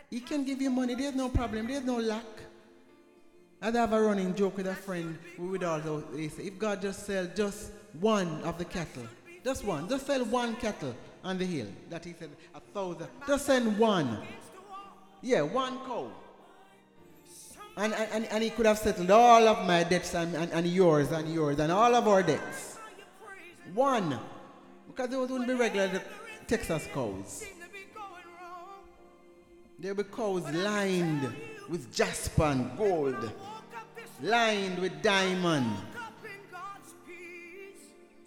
He 0.10 0.20
can 0.20 0.44
give 0.44 0.64
you 0.64 0.72
money. 0.72 0.96
There's 0.96 1.14
no 1.14 1.30
problem. 1.30 1.68
There's 1.68 1.84
no 1.84 1.98
lack. 1.98 2.26
I'd 3.62 3.76
have 3.76 3.94
a 3.94 4.02
running 4.02 4.34
joke 4.34 4.58
with 4.58 4.66
a 4.66 4.74
friend. 4.74 5.16
We 5.38 5.50
would 5.50 5.64
also 5.64 6.04
they 6.12 6.28
say, 6.30 6.46
if 6.46 6.58
God 6.58 6.82
just 6.82 7.06
sell 7.06 7.28
just 7.36 7.72
one 8.00 8.42
of 8.42 8.58
the 8.58 8.66
cattle, 8.66 9.04
just 9.44 9.64
one, 9.64 9.88
just 9.88 10.08
sell 10.08 10.26
one 10.26 10.56
cattle 10.56 10.96
on 11.24 11.38
the 11.38 11.46
hill. 11.46 11.68
That 11.92 12.04
He 12.04 12.16
said 12.18 12.32
a 12.56 12.60
thousand. 12.60 13.10
Just 13.28 13.46
send 13.46 13.78
one. 13.78 14.18
Yeah, 15.22 15.44
one 15.44 15.78
cow. 15.86 16.10
And, 17.78 17.94
and, 17.94 18.26
and 18.26 18.44
he 18.44 18.50
could 18.50 18.66
have 18.66 18.80
settled 18.80 19.12
all 19.12 19.48
of 19.48 19.68
my 19.68 19.84
debts 19.84 20.16
and, 20.16 20.34
and, 20.36 20.52
and 20.52 20.66
yours 20.66 21.12
and 21.12 21.32
yours 21.32 21.60
and 21.60 21.72
all 21.72 21.94
of 21.94 22.08
our 22.08 22.24
debts. 22.24 22.80
One. 23.76 24.20
Because 24.88 25.10
those 25.10 25.30
wouldn't 25.30 25.48
be 25.48 25.54
regular 25.54 26.02
Texas 26.48 26.88
cows. 26.94 27.46
To 29.82 29.96
be 29.96 30.04
cows 30.04 30.44
lined 30.54 31.34
with 31.70 31.94
jasper 31.94 32.44
and 32.44 32.78
gold, 32.78 33.32
lined 34.22 34.80
with 34.80 35.02
diamond. 35.02 35.76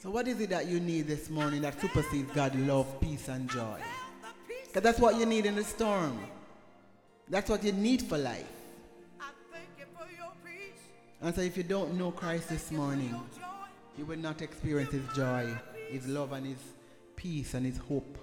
So 0.01 0.11
what 0.11 0.29
is 0.29 0.41
it 0.41 0.51
that 0.51 0.67
you 0.67 0.79
need 0.81 1.07
this 1.07 1.29
morning 1.31 1.63
that 1.63 1.81
supersedes 1.81 2.31
God's 2.33 2.57
love, 2.57 3.01
peace, 3.01 3.29
and 3.29 3.49
joy? 3.51 3.81
Because 4.67 4.83
that's 4.83 5.01
what 5.01 5.17
you 5.17 5.27
need 5.27 5.47
in 5.47 5.57
the 5.57 5.65
storm. 5.65 6.19
That's 7.29 7.51
what 7.51 7.65
you 7.65 7.73
need 7.73 8.03
for 8.03 8.17
life. 8.19 8.47
And 11.21 11.35
so 11.35 11.41
if 11.41 11.57
you 11.57 11.65
don't 11.65 11.99
know 11.99 12.13
Christ 12.13 12.49
this 12.49 12.71
morning, 12.71 13.15
you 13.97 14.05
will 14.05 14.19
not 14.19 14.41
experience 14.41 14.93
His 14.93 15.03
joy, 15.15 15.49
His 15.89 16.07
love, 16.07 16.33
and 16.33 16.47
His 16.47 16.59
peace 17.19 17.55
and 17.55 17.67
His 17.67 17.77
hope 17.77 18.17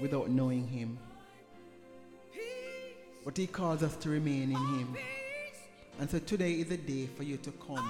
without 0.00 0.28
knowing 0.28 0.66
Him. 0.66 0.98
But 3.24 3.36
He 3.36 3.46
calls 3.46 3.82
us 3.84 3.94
to 3.98 4.10
remain 4.10 4.50
in 4.50 4.78
Him. 4.78 4.96
And 6.00 6.10
so 6.10 6.18
today 6.18 6.54
is 6.54 6.70
a 6.72 6.76
day 6.76 7.06
for 7.06 7.22
you 7.22 7.36
to 7.36 7.52
come 7.64 7.88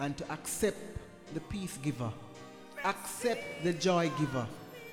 and 0.00 0.16
to 0.16 0.32
accept 0.32 0.76
the 1.32 1.40
peace 1.40 1.78
giver, 1.78 2.10
accept 2.84 3.62
the 3.62 3.72
joy 3.72 4.10
giver, 4.18 4.46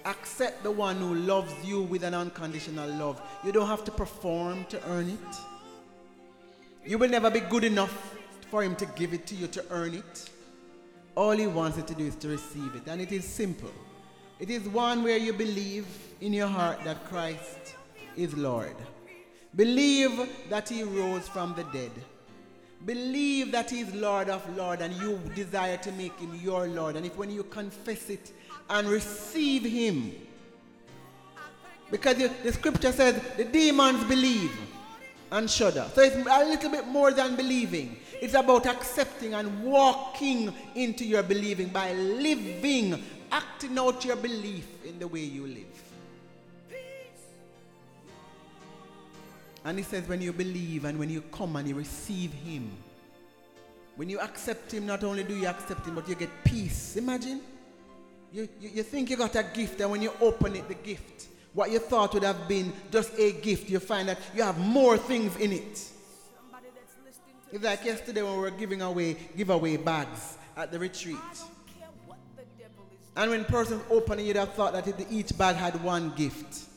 accept 0.06 0.62
the 0.62 0.70
one 0.70 0.98
who 0.98 1.16
loves 1.16 1.54
you 1.64 1.82
with 1.82 2.04
an 2.04 2.14
unconditional 2.14 2.90
love. 2.92 3.20
You 3.44 3.52
don't 3.52 3.68
have 3.68 3.84
to 3.86 3.92
perform 3.92 4.66
to 4.66 4.88
earn 4.88 5.10
it. 5.10 5.36
You 6.86 7.00
will 7.00 7.10
never 7.10 7.32
be 7.32 7.40
good 7.40 7.64
enough 7.64 8.16
for 8.52 8.62
Him 8.62 8.76
to 8.76 8.86
give 8.86 9.16
it 9.16 9.26
to 9.28 9.36
you 9.36 9.48
to 9.48 9.66
earn 9.72 9.96
it. 9.96 10.30
All 11.16 11.32
He 11.32 11.48
wants 11.48 11.78
you 11.78 11.84
to 11.84 11.96
do 11.96 12.06
is 12.06 12.16
to 12.18 12.28
receive 12.28 12.76
it, 12.76 12.84
and 12.86 13.02
it 13.02 13.12
is 13.12 13.26
simple. 13.26 13.72
It 14.42 14.50
is 14.50 14.68
one 14.68 15.04
where 15.04 15.18
you 15.18 15.34
believe 15.34 15.86
in 16.20 16.34
your 16.34 16.48
heart 16.48 16.84
that 16.84 17.06
Christ 17.06 17.76
is 18.18 18.36
Lord. 18.36 18.76
Believe 19.56 20.28
that 20.50 20.68
He 20.68 20.82
rose 20.82 21.28
from 21.28 21.54
the 21.54 21.64
dead. 21.66 21.92
Believe 22.84 23.52
that 23.52 23.70
He 23.70 23.82
is 23.82 23.94
Lord 23.94 24.30
of 24.30 24.44
Lord 24.58 24.82
and 24.82 24.96
you 24.96 25.22
desire 25.36 25.78
to 25.78 25.92
make 25.92 26.18
Him 26.20 26.34
your 26.42 26.66
Lord. 26.68 26.96
And 26.96 27.06
if 27.06 27.16
when 27.18 27.30
you 27.30 27.44
confess 27.44 28.10
it 28.10 28.32
and 28.68 28.88
receive 28.88 29.64
Him, 29.64 30.12
because 31.92 32.18
the, 32.18 32.52
scripture 32.52 32.92
says 32.92 33.22
the 33.38 33.46
demons 33.46 34.04
believe 34.06 34.58
and 35.32 35.48
shudder. 35.48 35.86
So 35.94 36.02
it's 36.02 36.16
a 36.16 36.46
little 36.46 36.72
bit 36.72 36.88
more 36.88 37.12
than 37.12 37.36
believing. 37.36 37.96
It's 38.20 38.34
about 38.34 38.66
accepting 38.66 39.36
and 39.36 39.64
walking 39.64 40.52
into 40.74 41.06
your 41.06 41.22
believing 41.22 41.70
by 41.70 41.94
living, 41.94 43.04
acting 43.32 43.78
out 43.78 44.04
your 44.04 44.16
belief 44.16 44.68
in 44.86 45.00
the 45.00 45.08
way 45.08 45.22
you 45.22 45.48
live. 45.48 45.92
And 49.64 49.78
he 49.78 49.84
says, 49.84 50.08
when 50.08 50.22
you 50.22 50.34
believe 50.34 50.86
and 50.86 50.98
when 50.98 51.10
you 51.10 51.22
come 51.32 51.56
and 51.56 51.68
you 51.68 51.76
receive 51.76 52.34
him, 52.34 52.72
when 53.96 54.10
you 54.10 54.20
accept 54.20 54.72
him, 54.74 54.88
not 54.88 55.04
only 55.04 55.24
do 55.24 55.36
you 55.36 55.48
accept 55.48 55.86
him, 55.86 55.96
but 55.96 56.10
you 56.10 56.16
get 56.16 56.30
peace. 56.44 56.96
Imagine. 56.98 57.42
You, 58.34 58.48
you, 58.60 58.70
you 58.76 58.84
think 58.84 59.10
you 59.10 59.18
got 59.18 59.36
a 59.36 59.44
gift, 59.44 59.80
and 59.82 59.92
when 59.92 60.02
you 60.02 60.12
open 60.22 60.56
it, 60.56 60.68
the 60.68 60.74
gift, 60.74 61.28
what 61.54 61.70
you 61.70 61.80
thought 61.80 62.14
would 62.14 62.24
have 62.24 62.48
been 62.48 62.74
just 62.90 63.12
a 63.20 63.34
gift, 63.34 63.70
you 63.70 63.80
find 63.80 64.08
that 64.08 64.18
you 64.34 64.42
have 64.42 64.58
more 64.58 64.98
things 64.98 65.36
in 65.36 65.52
it. 65.52 65.78
Somebody 65.78 66.68
that's 66.74 66.96
listening 67.06 67.36
to 67.50 67.56
It's 67.56 67.64
like 67.64 67.86
yesterday 67.86 68.24
when 68.24 68.34
we 68.34 68.40
were 68.40 68.52
giving 68.52 68.82
away 68.82 69.18
giveaway 69.36 69.78
bags 69.78 70.38
at 70.56 70.72
the 70.72 70.80
retreat. 70.80 71.18
And 73.16 73.30
when 73.32 73.46
persons 73.46 73.82
opened 73.90 74.22
it, 74.22 74.26
you'd 74.26 74.38
have 74.38 74.54
thought 74.54 74.74
that 74.74 74.88
it, 74.88 75.08
each 75.10 75.38
bag 75.38 75.56
had 75.56 75.82
one 75.84 76.14
gift. 76.16 76.68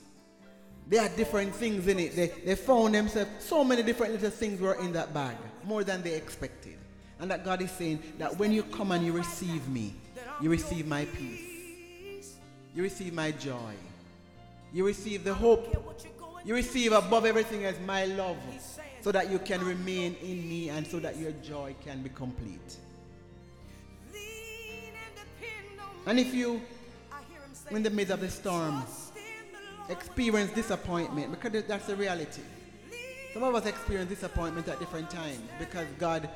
They 0.88 0.98
had 0.98 1.16
different 1.16 1.54
things 1.54 1.86
in 1.86 1.98
it. 1.98 2.16
They, 2.16 2.26
they 2.44 2.54
found 2.56 2.94
themselves, 2.94 3.30
so 3.38 3.64
many 3.64 3.82
different 3.82 4.12
little 4.12 4.30
things 4.30 4.60
were 4.60 4.74
in 4.74 4.92
that 4.92 5.14
bag, 5.14 5.36
more 5.64 5.84
than 5.84 6.02
they 6.02 6.14
expected. 6.14 6.76
And 7.20 7.30
that 7.30 7.44
God 7.44 7.62
is 7.62 7.70
saying 7.70 8.02
that 8.18 8.36
when 8.38 8.52
you 8.52 8.64
come 8.64 8.92
and 8.92 9.04
you 9.04 9.12
receive 9.12 9.66
me, 9.68 9.94
you 10.40 10.50
receive 10.50 10.86
my 10.86 11.04
peace, 11.04 12.34
you 12.74 12.82
receive 12.82 13.14
my 13.14 13.30
joy, 13.30 13.74
you 14.72 14.84
receive 14.84 15.22
the 15.22 15.32
hope, 15.32 15.72
you 16.44 16.54
receive 16.54 16.92
above 16.92 17.24
everything 17.24 17.64
else 17.64 17.76
my 17.86 18.04
love, 18.06 18.36
so 19.00 19.12
that 19.12 19.30
you 19.30 19.38
can 19.38 19.64
remain 19.64 20.16
in 20.22 20.48
me 20.48 20.70
and 20.70 20.86
so 20.86 20.98
that 20.98 21.16
your 21.16 21.30
joy 21.32 21.74
can 21.84 22.02
be 22.02 22.08
complete. 22.10 22.76
And 26.06 26.20
if 26.20 26.34
you, 26.34 26.60
in 27.70 27.82
the 27.82 27.90
midst 27.90 28.12
of 28.12 28.20
the 28.20 28.30
storm, 28.30 28.84
experience 29.88 30.52
disappointment 30.52 31.30
because 31.30 31.64
that's 31.64 31.86
the 31.86 31.96
reality. 31.96 32.42
Some 33.32 33.42
of 33.42 33.54
us 33.54 33.66
experience 33.66 34.08
disappointment 34.10 34.68
at 34.68 34.78
different 34.78 35.10
times 35.10 35.40
because 35.58 35.86
God 35.98 36.28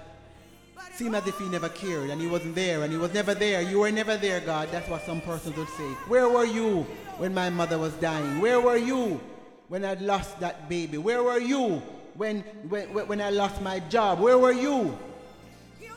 Seemed 0.99 1.15
as 1.15 1.27
if 1.29 1.39
he 1.39 1.49
never 1.49 1.69
cared 1.69 2.11
and 2.11 2.21
he 2.21 2.27
wasn't 2.27 2.57
there 2.57 2.83
and 2.83 2.91
he 2.93 2.99
was 2.99 3.15
never 3.15 3.33
there. 3.33 3.63
You 3.63 3.79
were 3.79 3.93
never 3.93 4.17
there, 4.17 4.41
God. 4.41 4.69
That's 4.73 4.89
what 4.89 5.07
some 5.07 5.21
persons 5.21 5.57
would 5.57 5.69
say. 5.69 5.89
Where 6.09 6.29
were 6.29 6.45
you 6.45 6.83
when 7.19 7.33
my 7.33 7.51
mother 7.51 7.79
was 7.79 7.93
dying? 7.95 8.41
Where 8.41 8.61
were 8.61 8.77
you 8.77 9.21
when 9.69 9.85
I 9.85 9.95
lost 9.95 10.41
that 10.41 10.69
baby? 10.69 10.99
Where 10.99 11.23
were 11.23 11.39
you 11.39 11.83
when, 12.15 12.41
when, 12.69 12.89
when 12.89 13.21
I 13.21 13.31
lost 13.31 13.63
my 13.63 13.79
job? 13.79 14.19
Where 14.19 14.39
were 14.39 14.53
you 14.53 14.99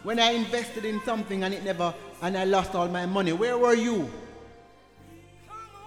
when 0.04 0.20
I 0.20 0.32
invested 0.32 0.86
in 0.86 1.02
something 1.02 1.44
and 1.44 1.52
it 1.52 1.64
never, 1.64 1.96
and 2.22 2.38
I 2.38 2.44
lost 2.44 2.76
all 2.76 2.88
my 2.88 3.06
money? 3.06 3.34
Where 3.34 3.58
were 3.58 3.74
you? 3.74 4.10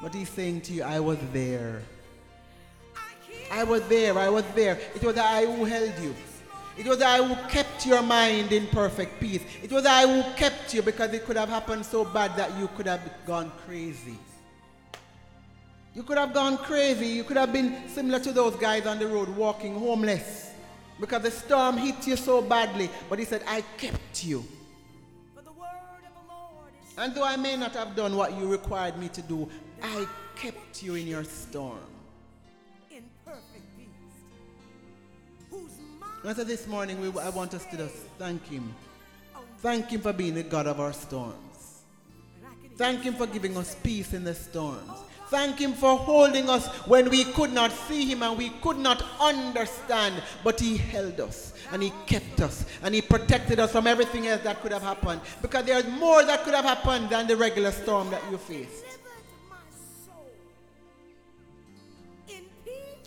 But 0.03 0.15
he's 0.15 0.29
saying 0.29 0.63
to 0.63 0.73
you, 0.73 0.83
I 0.83 1.01
was 1.01 1.19
there. 1.33 1.83
I 3.51 3.65
was 3.65 3.83
there, 3.89 4.19
I 4.19 4.29
was 4.29 4.45
there. 4.55 4.79
It 4.95 5.03
was 5.03 5.17
I 5.17 5.47
who 5.47 5.65
held 5.65 5.99
you. 6.01 6.15
It 6.77 6.87
was 6.87 7.01
I 7.01 7.23
who 7.23 7.37
kept 7.49 7.87
your 7.87 8.03
mind 8.03 8.53
in 8.53 8.67
perfect 8.67 9.21
peace. 9.21 9.43
It 9.63 9.71
was 9.71 9.87
I 9.87 10.07
who 10.07 10.23
kept 10.35 10.75
you 10.75 10.83
because 10.83 11.13
it 11.13 11.25
could 11.25 11.37
have 11.37 11.49
happened 11.49 11.87
so 11.87 12.05
bad 12.05 12.37
that 12.37 12.57
you 12.59 12.69
could 12.77 12.87
have 12.87 13.01
gone 13.27 13.53
crazy. 13.65 14.19
You 15.95 16.03
could 16.03 16.19
have 16.19 16.35
gone 16.35 16.59
crazy. 16.59 17.07
You 17.07 17.23
could 17.23 17.37
have 17.37 17.53
been 17.53 17.89
similar 17.89 18.19
to 18.19 18.33
those 18.33 18.57
guys 18.57 18.87
on 18.87 18.99
the 18.99 19.07
road 19.07 19.29
walking 19.29 19.79
homeless 19.79 20.51
because 21.01 21.23
the 21.23 21.31
storm 21.31 21.77
hit 21.77 22.07
you 22.07 22.17
so 22.17 22.43
badly. 22.43 22.91
But 23.09 23.21
he 23.21 23.25
said, 23.25 23.45
I 23.47 23.63
kept 23.79 24.25
you. 24.25 24.45
And 26.97 27.15
though 27.15 27.25
I 27.25 27.37
may 27.37 27.57
not 27.57 27.73
have 27.73 27.97
done 27.97 28.17
what 28.17 28.39
you 28.39 28.51
required 28.51 28.99
me 28.99 29.09
to 29.09 29.23
do, 29.23 29.49
I 29.83 30.07
kept 30.37 30.83
you 30.83 30.95
in 30.95 31.07
your 31.07 31.25
storm. 31.25 31.79
And 36.25 36.35
so 36.37 36.43
this 36.43 36.67
morning, 36.67 37.01
we, 37.03 37.21
I 37.21 37.29
want 37.29 37.53
us 37.53 37.67
to 37.67 37.77
just 37.77 37.97
thank 38.19 38.47
Him. 38.47 38.75
Thank 39.59 39.91
Him 39.91 40.01
for 40.01 40.13
being 40.13 40.35
the 40.35 40.43
God 40.43 40.67
of 40.67 40.81
our 40.81 40.93
storms. 40.93 41.83
Thank 42.77 43.03
Him 43.03 43.15
for 43.15 43.27
giving 43.27 43.57
us 43.59 43.75
peace 43.83 44.15
in 44.15 44.25
the 44.25 44.35
storms. 44.35 44.91
Thank 45.29 45.59
Him 45.59 45.73
for 45.75 45.99
holding 45.99 46.49
us 46.49 46.67
when 46.87 47.11
we 47.11 47.25
could 47.25 47.53
not 47.53 47.73
see 47.73 48.07
Him 48.07 48.23
and 48.23 48.39
we 48.39 48.51
could 48.63 48.79
not 48.79 49.05
understand, 49.21 50.23
but 50.43 50.61
He 50.61 50.77
held 50.77 51.21
us 51.21 51.54
and 51.73 51.83
He 51.83 51.93
kept 52.07 52.41
us 52.41 52.65
and 52.83 52.95
He 52.95 53.03
protected 53.03 53.61
us 53.61 53.73
from 53.73 53.87
everything 53.87 54.27
else 54.27 54.43
that 54.43 54.61
could 54.63 54.73
have 54.73 54.83
happened. 54.83 55.21
Because 55.43 55.65
there's 55.65 55.87
more 55.87 56.25
that 56.25 56.45
could 56.45 56.55
have 56.55 56.65
happened 56.65 57.11
than 57.11 57.27
the 57.27 57.37
regular 57.37 57.71
storm 57.71 58.11
that 58.11 58.23
you 58.31 58.39
faced. 58.39 58.85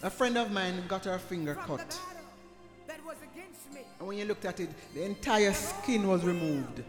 A 0.04 0.10
friend 0.10 0.38
of 0.38 0.52
mine 0.52 0.84
got 0.88 1.06
her 1.06 1.18
finger 1.18 1.56
cut. 1.56 2.00
And 4.00 4.08
when 4.08 4.18
you 4.18 4.26
looked 4.26 4.46
at 4.46 4.60
it, 4.60 4.70
the 4.94 5.04
entire 5.04 5.54
skin 5.54 6.08
was 6.08 6.24
removed. 6.24 6.84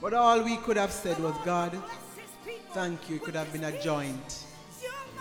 But 0.00 0.14
all 0.14 0.42
we 0.42 0.56
could 0.58 0.76
have 0.76 0.92
said 0.92 1.18
was, 1.18 1.34
God, 1.44 1.76
thank 2.72 3.10
you. 3.10 3.16
It 3.16 3.24
could 3.24 3.34
have 3.34 3.52
been 3.52 3.64
a 3.64 3.82
joint. 3.82 4.44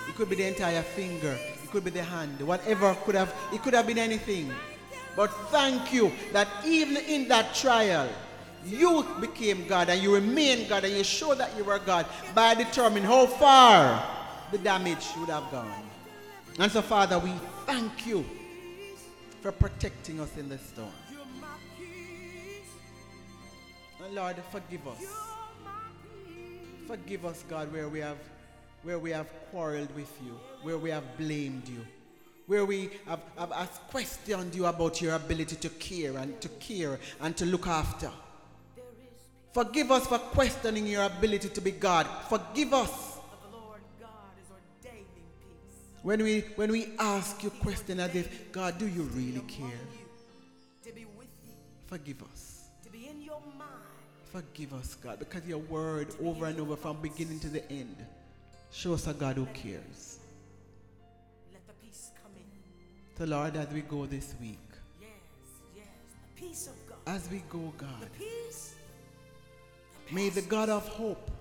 It 0.07 0.15
could 0.15 0.29
be 0.29 0.35
the 0.35 0.47
entire 0.47 0.83
finger. 0.83 1.35
Could 1.75 1.83
be 1.83 1.91
the 1.91 2.03
hand. 2.03 2.39
Whatever 2.39 2.95
could 3.03 3.15
have, 3.15 3.35
it 3.51 3.61
could 3.61 3.73
have 3.73 3.85
been 3.85 3.97
anything. 3.97 4.49
But 5.13 5.27
thank 5.51 5.91
you 5.91 6.09
that 6.31 6.47
even 6.65 6.95
in 6.95 7.27
that 7.27 7.53
trial, 7.53 8.07
you 8.65 9.05
became 9.19 9.67
God 9.67 9.89
and 9.89 10.01
you 10.01 10.15
remain 10.15 10.69
God 10.69 10.85
and 10.85 10.95
you 10.95 11.03
show 11.03 11.35
that 11.35 11.51
you 11.57 11.65
were 11.65 11.79
God 11.79 12.05
by 12.33 12.55
determining 12.55 13.03
how 13.03 13.25
far 13.25 14.01
the 14.53 14.57
damage 14.57 15.05
would 15.17 15.27
have 15.27 15.51
gone. 15.51 15.83
And 16.59 16.71
so, 16.71 16.81
Father, 16.81 17.19
we 17.19 17.33
thank 17.65 18.07
you 18.07 18.23
for 19.41 19.51
protecting 19.51 20.21
us 20.21 20.37
in 20.37 20.47
the 20.47 20.57
storm. 20.57 20.87
And 24.01 24.15
Lord, 24.15 24.37
forgive 24.49 24.87
us. 24.87 25.03
Forgive 26.87 27.25
us, 27.25 27.43
God, 27.49 27.73
where 27.73 27.89
we 27.89 27.99
have 27.99 28.15
where 28.85 28.99
we 28.99 29.09
have 29.09 29.27
quarreled 29.49 29.93
with 29.95 30.11
you, 30.23 30.39
where 30.61 30.77
we 30.77 30.91
have 30.91 31.17
blamed 31.17 31.67
you, 31.67 31.83
where 32.45 32.63
we 32.63 32.91
have, 33.07 33.19
have, 33.35 33.51
have 33.51 33.81
questioned 33.89 34.53
you 34.53 34.67
about 34.67 35.01
your 35.01 35.15
ability 35.15 35.55
to 35.55 35.69
care 35.69 36.15
and 36.17 36.39
to 36.39 36.47
care 36.49 36.99
and 37.19 37.35
to 37.35 37.45
look 37.45 37.65
after. 37.65 38.11
Forgive 39.53 39.89
us 39.89 40.05
for 40.05 40.19
questioning 40.19 40.85
your 40.85 41.03
ability 41.03 41.49
to 41.49 41.61
be 41.61 41.71
God. 41.71 42.05
Forgive 42.29 42.73
us 42.75 43.17
when 46.03 46.21
we, 46.21 46.41
when 46.55 46.71
we 46.71 46.89
ask 46.99 47.43
you 47.43 47.49
question 47.49 47.99
as 47.99 48.13
if, 48.13 48.51
God, 48.51 48.77
do 48.77 48.87
you 48.87 49.01
really 49.01 49.41
care? 49.47 49.81
Forgive 51.87 52.21
us. 52.21 52.69
Forgive 54.31 54.73
us, 54.73 54.93
God, 54.93 55.17
because 55.17 55.43
your 55.47 55.57
word 55.59 56.09
over 56.23 56.45
and 56.45 56.59
over 56.59 56.75
from 56.75 57.01
beginning 57.01 57.39
to 57.39 57.47
the 57.47 57.67
end 57.71 57.95
shows 58.75 59.07
a 59.07 59.13
God 59.13 59.37
who 59.37 59.45
cares. 59.47 60.19
Let 61.53 61.65
the 61.65 61.73
peace 61.85 62.11
come 62.21 62.31
in. 62.35 63.17
So, 63.17 63.23
Lord, 63.23 63.55
as 63.55 63.69
we 63.69 63.81
go 63.81 64.05
this 64.05 64.35
week, 64.41 64.59
yes, 64.99 65.09
yes, 65.75 65.87
the 66.35 66.41
peace 66.41 66.67
of 66.67 66.73
God. 66.89 66.97
As 67.15 67.29
we 67.31 67.41
go, 67.49 67.73
God, 67.77 68.01
the 68.01 68.07
peace, 68.07 68.75
the 70.09 70.13
may 70.13 70.29
the 70.29 70.41
God 70.41 70.69
of 70.69 70.85
hope 70.89 71.31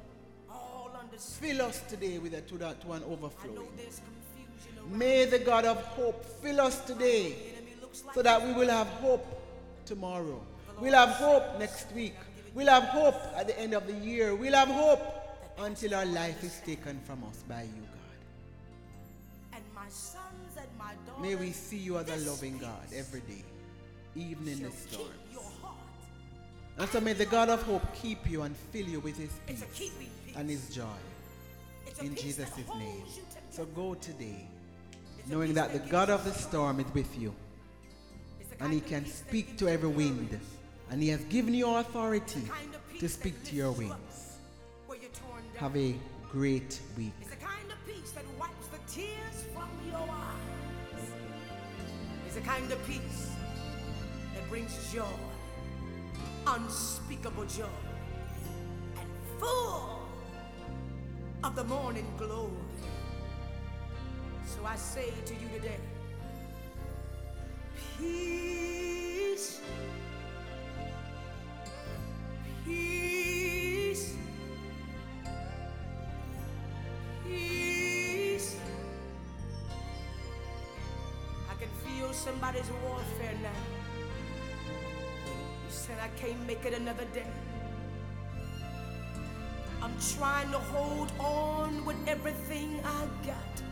fill 1.18 1.62
us 1.62 1.80
today 1.88 2.18
with 2.18 2.34
a, 2.34 2.40
to, 2.42 2.58
that, 2.58 2.80
to 2.82 2.92
an 2.92 3.02
overflowing. 3.04 3.68
May 4.90 5.24
the 5.24 5.40
God 5.40 5.64
of 5.64 5.82
hope 5.82 6.24
fill 6.24 6.60
us 6.60 6.84
today 6.84 7.34
so 8.14 8.22
that 8.22 8.46
we 8.46 8.52
will 8.52 8.68
have 8.68 8.86
hope 8.86 9.26
tomorrow. 9.86 10.40
We'll 10.80 10.94
have 10.94 11.10
hope 11.10 11.58
next 11.58 11.90
week. 11.92 12.14
We'll 12.54 12.68
have 12.68 12.84
hope 12.84 13.20
at 13.36 13.48
the 13.48 13.58
end 13.58 13.74
of 13.74 13.86
the 13.86 13.94
year. 13.94 14.34
We'll 14.34 14.54
have 14.54 14.68
hope 14.68 15.23
until 15.58 15.94
our 15.94 16.06
life 16.06 16.42
is 16.42 16.60
taken 16.64 16.98
from 17.00 17.24
us 17.24 17.42
by 17.48 17.62
you, 17.62 17.82
God. 17.92 18.04
May 21.20 21.34
we 21.34 21.52
see 21.52 21.78
you 21.78 21.98
as 21.98 22.08
a 22.08 22.30
loving 22.30 22.58
God 22.58 22.86
every 22.94 23.20
day, 23.20 23.44
even 24.16 24.48
in 24.48 24.62
the 24.62 24.70
storms. 24.70 25.10
And 26.76 26.88
so 26.88 27.00
may 27.00 27.12
the 27.12 27.26
God 27.26 27.50
of 27.50 27.62
hope 27.62 27.82
keep 27.94 28.28
you 28.28 28.42
and 28.42 28.56
fill 28.56 28.86
you 28.86 29.00
with 29.00 29.16
his 29.16 29.30
peace 29.46 29.92
and 30.36 30.50
his 30.50 30.74
joy. 30.74 30.84
In 32.00 32.16
Jesus' 32.16 32.50
name. 32.76 33.04
So 33.50 33.64
go 33.66 33.94
today 33.94 34.48
knowing 35.28 35.54
that 35.54 35.72
the 35.72 35.78
God 35.78 36.10
of 36.10 36.24
the 36.24 36.32
storm 36.32 36.80
is 36.80 36.86
with 36.92 37.18
you. 37.18 37.34
And 38.60 38.72
he 38.72 38.80
can 38.80 39.06
speak 39.06 39.56
to 39.58 39.68
every 39.68 39.88
wind. 39.88 40.38
And 40.90 41.02
he 41.02 41.08
has 41.08 41.24
given 41.24 41.54
you 41.54 41.68
authority 41.76 42.42
to 42.98 43.08
speak 43.08 43.42
to 43.44 43.56
your 43.56 43.72
wings. 43.72 44.33
Have 45.56 45.76
a 45.76 45.94
great 46.32 46.80
week. 46.96 47.12
It's 47.20 47.30
the 47.30 47.36
kind 47.36 47.70
of 47.70 47.86
peace 47.86 48.10
that 48.10 48.24
wipes 48.38 48.66
the 48.72 48.92
tears 48.92 49.44
from 49.54 49.68
your 49.88 50.00
eyes. 50.00 51.12
It's 52.26 52.34
the 52.34 52.40
kind 52.40 52.70
of 52.72 52.86
peace 52.86 53.30
that 54.34 54.48
brings 54.48 54.92
joy, 54.92 55.04
unspeakable 56.48 57.46
joy, 57.46 57.68
and 58.98 59.08
full 59.38 60.00
of 61.44 61.54
the 61.54 61.64
morning 61.64 62.06
glory. 62.18 62.50
So 64.44 64.64
I 64.66 64.74
say 64.74 65.12
to 65.24 65.34
you 65.34 65.48
today, 65.54 65.78
peace, 67.96 69.60
peace, 72.64 73.13
I 86.04 86.08
can't 86.20 86.46
make 86.46 86.62
it 86.66 86.74
another 86.74 87.06
day. 87.14 87.32
I'm 89.80 89.94
trying 90.18 90.50
to 90.50 90.58
hold 90.58 91.10
on 91.18 91.82
with 91.86 91.96
everything 92.06 92.78
I 92.84 93.06
got. 93.26 93.62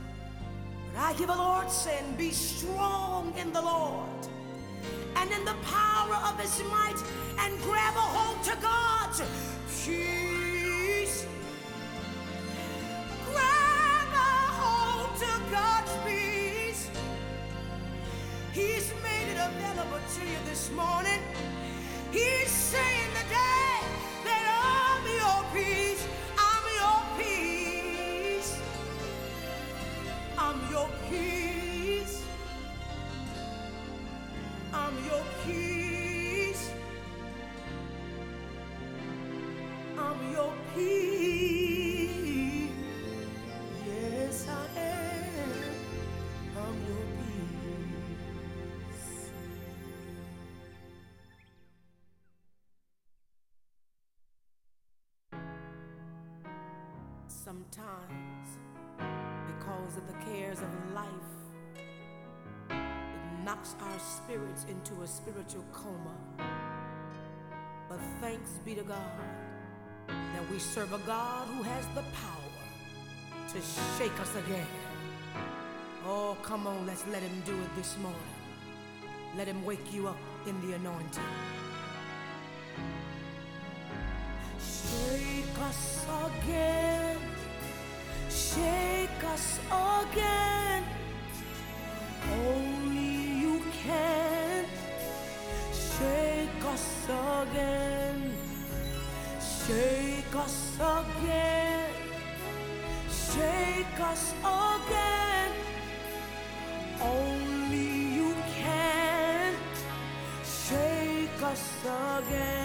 But 0.95 1.01
I 1.01 1.13
hear 1.13 1.27
the 1.27 1.37
Lord 1.37 1.71
saying, 1.71 2.15
Be 2.17 2.31
strong 2.31 3.35
in 3.37 3.53
the 3.53 3.61
Lord 3.61 4.09
and 5.17 5.31
in 5.31 5.45
the 5.45 5.57
power 5.63 6.15
of 6.15 6.41
his 6.41 6.59
might 6.71 6.97
and 7.39 7.61
grab 7.61 7.95
a 7.97 8.07
hold 8.17 8.43
to 8.45 8.57
God's 8.63 9.21
peace. 9.85 11.27
Grab 13.31 14.09
a 14.09 14.33
hold 14.57 15.15
to 15.21 15.33
God's 15.51 15.93
peace. 16.07 16.89
He's 18.55 18.91
made 19.03 19.29
it 19.33 19.39
available 19.39 20.01
to 20.15 20.21
you 20.23 20.39
this 20.47 20.71
morning. 20.71 21.21
He's 22.13 22.51
saying 22.51 22.82
Sometimes, 57.53 58.49
because 59.47 59.99
of 59.99 60.07
the 60.07 60.15
cares 60.25 60.59
of 60.61 60.95
life, 60.95 61.07
it 62.71 63.45
knocks 63.45 63.75
our 63.79 63.99
spirits 63.99 64.65
into 64.71 65.03
a 65.03 65.07
spiritual 65.07 65.63
coma. 65.71 66.17
But 67.91 67.99
thanks 68.23 68.53
be 68.65 68.75
to 68.75 68.83
God 68.83 69.21
that 70.09 70.51
we 70.51 70.59
serve 70.59 70.95
a 70.95 70.99
God 71.01 71.47
who 71.49 71.63
has 71.63 71.85
the 71.89 72.01
power 72.23 72.55
to 73.51 73.61
shake 73.99 74.19
us 74.19 74.35
again. 74.47 74.67
Oh, 76.07 76.39
come 76.43 76.67
on, 76.67 76.87
let's 76.87 77.07
let 77.09 77.23
him 77.23 77.43
do 77.45 77.53
it 77.53 77.77
this 77.77 77.99
morning. 77.99 78.19
Let 79.37 79.47
him 79.47 79.63
wake 79.63 79.93
you 79.93 80.09
up 80.09 80.17
in 80.47 80.59
the 80.67 80.77
anointing. 80.77 81.23
Shake 84.59 85.59
us 85.61 86.07
again. 86.25 87.22
Shake 88.33 89.25
us 89.25 89.61
again. 89.71 90.85
Only 92.33 93.41
you 93.43 93.63
can. 93.85 94.65
Shake 95.73 96.65
us 96.65 97.07
again. 97.09 98.33
Shake 99.41 100.35
us 100.35 100.79
again. 100.81 101.91
Shake 103.11 104.01
us 104.01 104.35
again. 104.43 105.53
Only 107.03 108.15
you 108.17 108.35
can. 108.57 109.55
Shake 110.43 111.43
us 111.43 111.65
again. 111.85 112.62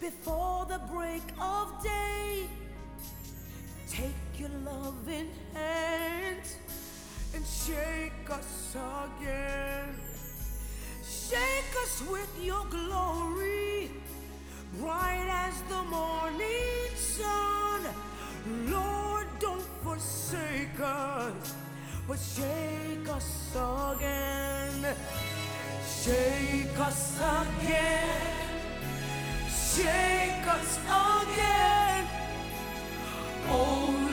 Before 0.00 0.64
the 0.66 0.80
break 0.90 1.22
of 1.38 1.82
day, 1.82 2.48
take 3.88 4.38
your 4.38 4.48
loving 4.64 5.28
hands 5.52 6.56
and 7.34 7.44
shake 7.44 8.30
us 8.30 8.74
again. 8.74 9.94
Shake 11.04 11.74
us 11.82 12.02
with 12.10 12.32
your 12.42 12.64
glory, 12.70 13.90
bright 14.80 15.28
as 15.28 15.60
the 15.68 15.82
morning 15.84 16.96
sun. 16.96 17.82
Lord, 18.66 19.26
don't 19.38 19.68
forsake 19.84 20.80
us, 20.80 21.54
but 22.08 22.18
shake 22.18 23.08
us 23.08 23.54
again. 23.54 24.96
Shake 25.86 26.78
us 26.78 27.20
again. 27.20 28.49
Shake 29.76 30.46
us 30.48 30.78
again. 30.78 32.04
Only. 33.48 34.09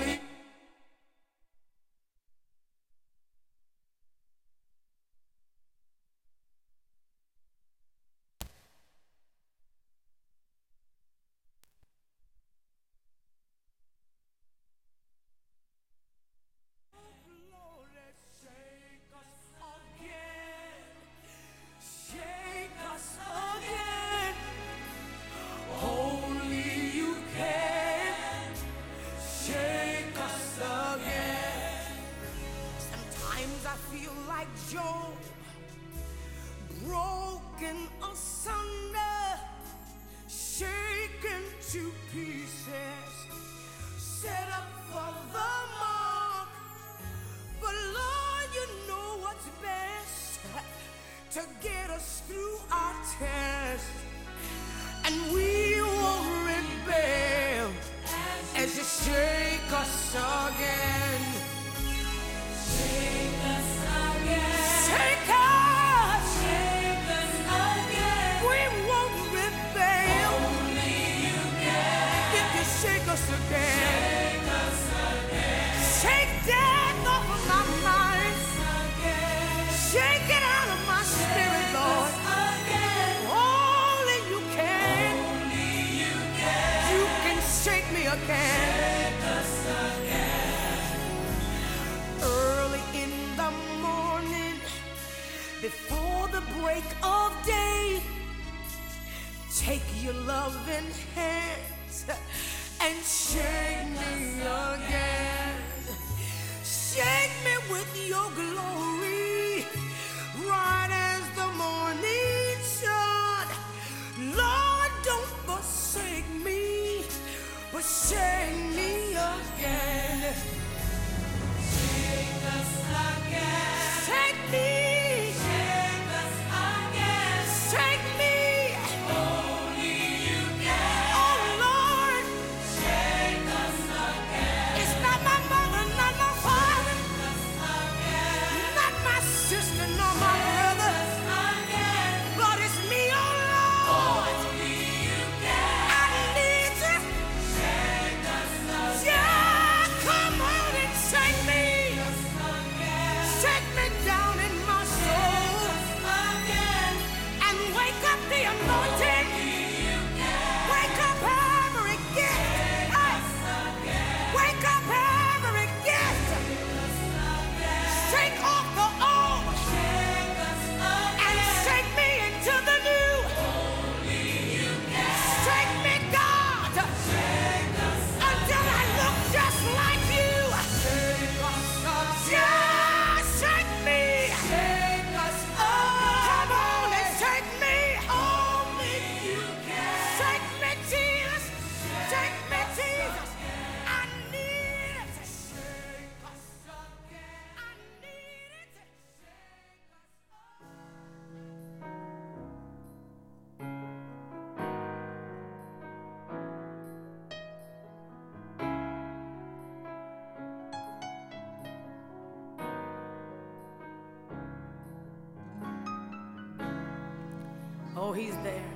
He's 218.18 218.36
there. 218.38 218.72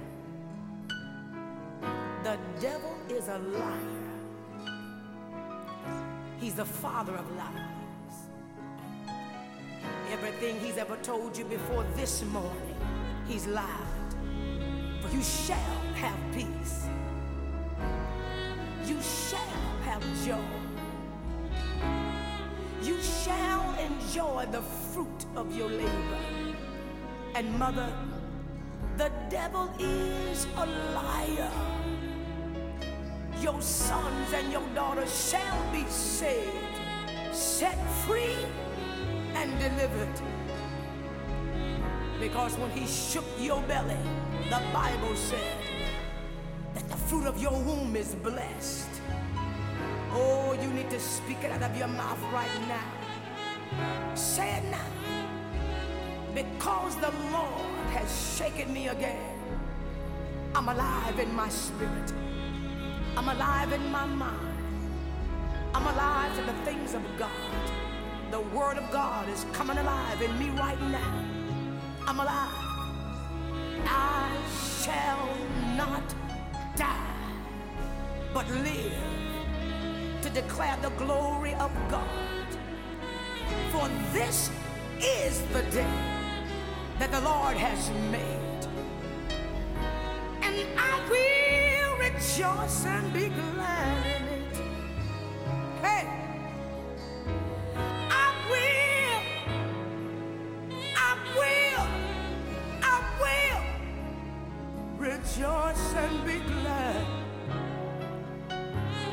The 2.24 2.38
devil 2.60 2.96
is 3.10 3.28
a 3.28 3.40
liar. 3.40 4.02
He's 6.40 6.54
the 6.56 6.66
father 6.66 7.16
of 7.16 7.26
lies. 7.36 8.16
Everything 10.12 10.60
he's 10.60 10.78
ever 10.78 10.96
told 10.98 11.38
you 11.38 11.46
before 11.46 11.86
this 11.96 12.24
morning, 12.26 12.76
he's 13.28 13.48
lied. 13.48 13.68
For 15.02 15.10
you 15.16 15.24
shall 15.24 15.82
have 15.96 16.20
peace. 16.34 16.88
You 18.86 19.02
shall 19.02 19.40
have 19.86 20.04
joy. 20.26 20.62
You 22.84 23.02
shall 23.02 23.76
enjoy 23.80 24.46
the 24.52 24.62
fruit 24.62 25.26
of 25.36 25.56
your 25.56 25.70
labor. 25.70 26.20
And 27.34 27.58
mother, 27.58 27.92
the 28.10 28.11
devil 29.32 29.72
is 29.80 30.46
a 30.58 30.66
liar. 30.94 31.50
Your 33.40 33.62
sons 33.62 34.34
and 34.34 34.52
your 34.52 34.68
daughters 34.76 35.32
shall 35.32 35.72
be 35.72 35.86
saved, 35.88 36.78
set 37.32 37.80
free, 38.04 38.36
and 39.34 39.50
delivered. 39.58 40.22
Because 42.20 42.58
when 42.58 42.72
he 42.72 42.86
shook 42.86 43.24
your 43.40 43.62
belly, 43.62 44.04
the 44.50 44.62
Bible 44.74 45.16
said 45.16 45.58
that 46.76 46.90
the 46.90 46.98
fruit 46.98 47.26
of 47.26 47.42
your 47.42 47.54
womb 47.54 47.96
is 47.96 48.16
blessed. 48.16 48.90
Oh, 50.12 50.58
you 50.62 50.68
need 50.74 50.90
to 50.90 51.00
speak 51.00 51.42
it 51.42 51.52
out 51.52 51.64
of 51.64 51.78
your 51.78 51.88
mouth 51.88 52.22
right 52.34 52.60
now. 52.68 54.14
Say 54.14 54.58
it 54.58 54.66
now. 54.70 55.01
Because 56.34 56.96
the 56.98 57.12
Lord 57.32 57.88
has 57.92 58.38
shaken 58.38 58.74
me 58.74 58.88
again. 58.88 59.38
I'm 60.56 60.70
alive 60.70 61.20
in 61.20 61.34
my 61.36 61.50
spirit. 61.50 62.14
I'm 63.18 63.28
alive 63.28 63.74
in 63.74 63.92
my 63.92 64.06
mind. 64.06 64.58
I'm 65.74 65.86
alive 65.88 66.36
to 66.38 66.44
the 66.44 66.54
things 66.66 66.94
of 66.94 67.02
God. 67.18 67.32
The 68.32 68.40
Word 68.56 68.78
of 68.78 68.90
God 68.92 69.28
is 69.30 69.46
coming 69.52 69.78
alive 69.78 70.22
in 70.22 70.38
me 70.40 70.50
right 70.52 70.82
now. 70.84 71.26
I'm 72.08 72.20
alive. 72.20 72.72
I 73.86 74.32
shall 74.84 75.30
not 75.76 76.04
die, 76.78 77.16
but 78.34 78.50
live 78.50 78.94
to 80.22 80.30
declare 80.30 80.78
the 80.82 80.92
glory 80.92 81.54
of 81.56 81.72
God. 81.90 82.08
For 83.72 83.90
this 84.14 84.50
is 85.02 85.42
the 85.54 85.64
day 85.72 86.21
that 87.02 87.10
the 87.10 87.22
Lord 87.22 87.58
has 87.58 87.90
made. 88.12 88.68
And 90.46 90.56
I 90.78 91.02
will 91.10 91.98
rejoice 91.98 92.86
and 92.86 93.12
be 93.12 93.28
glad 93.30 94.06
in 94.06 94.24
it. 94.38 94.56
Hey, 95.82 96.06
I 97.76 98.28
will, 98.52 99.22
I 100.96 101.12
will, 101.38 101.88
I 102.84 102.96
will 103.22 103.62
rejoice 105.00 105.94
and 106.04 106.24
be 106.24 106.38
glad. 106.54 107.06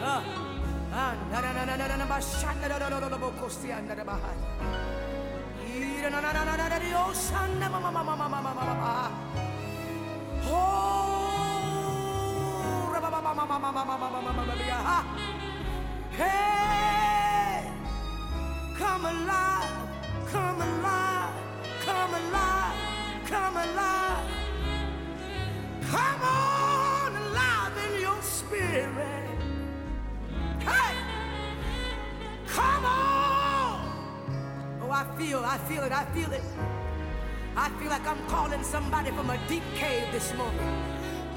Ah, 0.02 0.22
ah, 0.92 1.14
na 1.32 1.40
na 1.40 1.52
na 1.52 1.64
na 1.64 1.74
na 1.76 1.86
na 1.86 1.96
na 1.96 1.96
na 1.96 2.04
na 2.04 2.78
na 2.78 2.88
na 2.88 2.88
na 2.88 3.94
na 3.94 4.04
na 4.04 4.57
Come 18.78 19.04
alive, 19.06 19.88
come 20.26 20.60
alive, 20.60 21.32
come 21.84 22.14
alive, 22.14 22.76
come 23.26 23.56
alive. 23.56 24.28
Come 25.90 26.22
on 26.22 27.16
alive 27.16 27.72
in 27.86 28.00
your 28.00 28.22
spirit. 28.22 29.38
Hey! 30.60 30.94
Come 32.46 32.84
on! 32.84 33.80
Oh, 34.82 34.90
I 34.90 35.04
feel, 35.16 35.44
I 35.44 35.58
feel 35.58 35.82
it, 35.84 35.92
I 35.92 36.04
feel 36.06 36.32
it. 36.32 36.87
I 37.60 37.70
feel 37.70 37.88
like 37.88 38.06
I'm 38.06 38.24
calling 38.28 38.62
somebody 38.62 39.10
from 39.10 39.30
a 39.30 39.38
deep 39.48 39.64
cave 39.74 40.12
this 40.12 40.32
morning. 40.34 40.60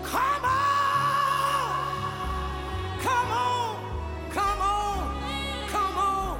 Come 0.03 0.45
on! 0.45 1.71
Come 2.99 3.31
on! 3.31 3.79
Come 4.29 4.61
on! 4.61 5.67
Come 5.67 5.97
on! 5.97 6.39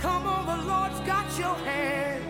Come 0.00 0.26
on, 0.26 0.46
the 0.46 0.56
Lord's 0.64 1.00
got 1.00 1.38
your 1.38 1.54
hand. 1.66 2.24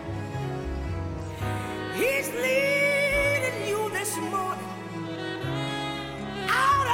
He's 1.94 2.28
leading 2.34 3.68
you 3.68 3.88
this 3.90 4.16
morning 4.16 4.66
out 6.48 6.88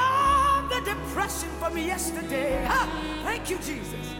of 0.61 0.69
the 0.69 0.81
depression 0.91 1.49
from 1.57 1.75
yesterday. 1.75 2.67
Ah, 2.69 2.87
thank 3.23 3.49
you, 3.49 3.57
Jesus. 3.57 4.13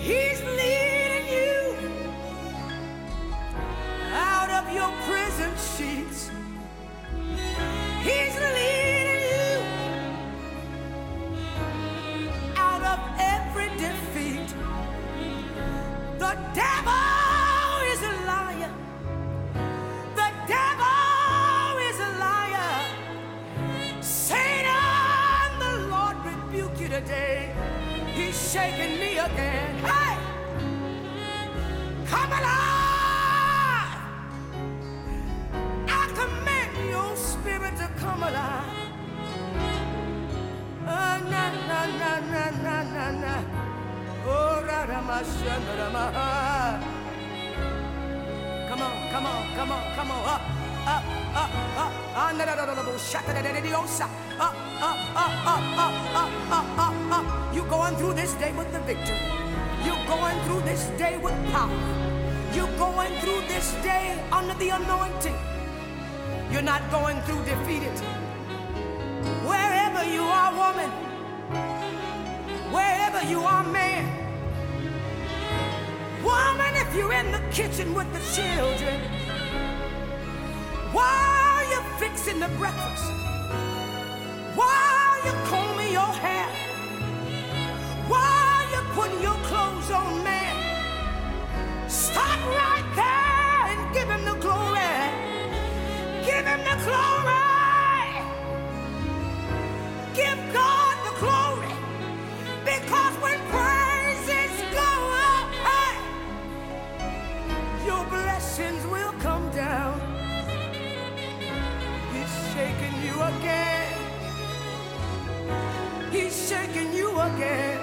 He's 0.00 0.42
leading 0.42 0.87
your 4.74 4.92
prison 5.06 5.52
sheets. 5.56 6.30
He's 8.02 8.34
leading 8.56 9.22
you 9.32 9.50
out 12.56 12.82
of 12.82 12.98
every 13.18 13.68
defeat. 13.76 14.48
The 16.18 16.32
devil 16.54 17.68
is 17.92 18.00
a 18.02 18.14
liar. 18.30 18.72
The 20.14 20.30
devil 20.46 21.78
is 21.88 21.98
a 22.00 22.10
liar. 22.24 22.80
Satan, 24.00 25.58
the 25.58 25.88
Lord 25.88 26.16
rebuke 26.24 26.80
you 26.80 26.88
today. 26.88 27.54
He's 28.14 28.52
shaking 28.52 28.98
me 29.00 29.18
again. 29.18 29.97
Come 38.08 38.22
alive. 38.22 38.64
Ah, 40.86 41.20
na, 41.32 41.42
na, 41.68 41.80
na, 42.00 42.12
na, 42.32 42.44
na, 42.64 42.76
na, 42.94 43.04
na. 43.22 43.34
Oh, 44.24 44.64
ra, 44.64 44.78
ra, 44.90 45.00
ma, 45.08 45.20
na. 45.92 46.04
Come 48.68 48.82
on, 48.86 48.96
come 49.12 49.26
on, 49.26 49.40
come 49.56 49.72
on, 49.76 49.84
come 49.96 50.10
on. 50.10 50.20
Up, 50.34 50.42
up, 50.94 51.04
up, 51.42 51.50
up. 51.84 51.92
Ah, 52.16 52.32
na, 52.36 52.44
na, 52.48 52.54
na, 52.56 52.64
na, 52.64 52.74
na, 52.74 52.82
up, 55.48 55.64
up, 55.76 56.32
up, 56.56 56.68
up, 56.78 56.96
up. 57.16 57.26
You 57.54 57.62
going 57.68 57.94
through 57.96 58.14
this 58.14 58.32
day 58.34 58.52
with 58.52 58.72
the 58.72 58.80
victory. 58.88 59.20
You're 59.84 60.04
going 60.06 60.38
through 60.44 60.62
this 60.62 60.82
day 60.96 61.18
with 61.18 61.36
power. 61.52 61.80
You're 62.54 62.74
going 62.78 63.12
through 63.20 63.42
this 63.52 63.72
day 63.82 64.16
under 64.32 64.54
the 64.54 64.70
anointing. 64.70 65.57
You're 66.50 66.62
not 66.62 66.90
going 66.90 67.20
through 67.22 67.44
defeated. 67.44 67.98
Wherever 69.44 70.02
you 70.04 70.22
are, 70.22 70.50
woman, 70.56 70.90
wherever 72.72 73.22
you 73.28 73.40
are, 73.40 73.64
man, 73.64 74.06
woman, 76.24 76.72
if 76.74 76.94
you're 76.96 77.12
in 77.12 77.30
the 77.32 77.42
kitchen 77.50 77.92
with 77.92 78.10
the 78.14 78.22
children, 78.34 78.98
while 80.92 81.70
you're 81.70 81.90
fixing 81.98 82.40
the 82.40 82.48
breakfast, 82.56 83.12
while 84.54 85.24
you're 85.26 85.44
combing 85.52 85.92
your 85.92 86.12
hair, 86.24 86.48
while 88.08 88.70
you're 88.72 88.90
putting 88.94 89.20
your 89.22 89.38
clothes 89.48 89.90
on, 89.90 90.24
man, 90.24 91.90
stop 91.90 92.38
right 92.46 92.92
there 92.96 93.07
him 96.48 96.60
the 96.70 96.76
glory. 96.86 98.12
Give 100.14 100.40
God 100.54 100.96
the 101.08 101.14
glory. 101.22 101.74
Because 102.64 103.14
when 103.24 103.38
praises 103.54 104.52
go 104.80 104.90
up, 105.30 105.48
hey, 105.68 105.96
your 107.86 108.04
blessings 108.06 108.86
will 108.86 109.14
come 109.20 109.50
down. 109.52 109.94
He's 112.14 112.34
shaking 112.54 112.96
you 113.06 113.16
again. 113.32 113.92
He's 116.12 116.48
shaking 116.48 116.92
you 116.94 117.10
again. 117.20 117.80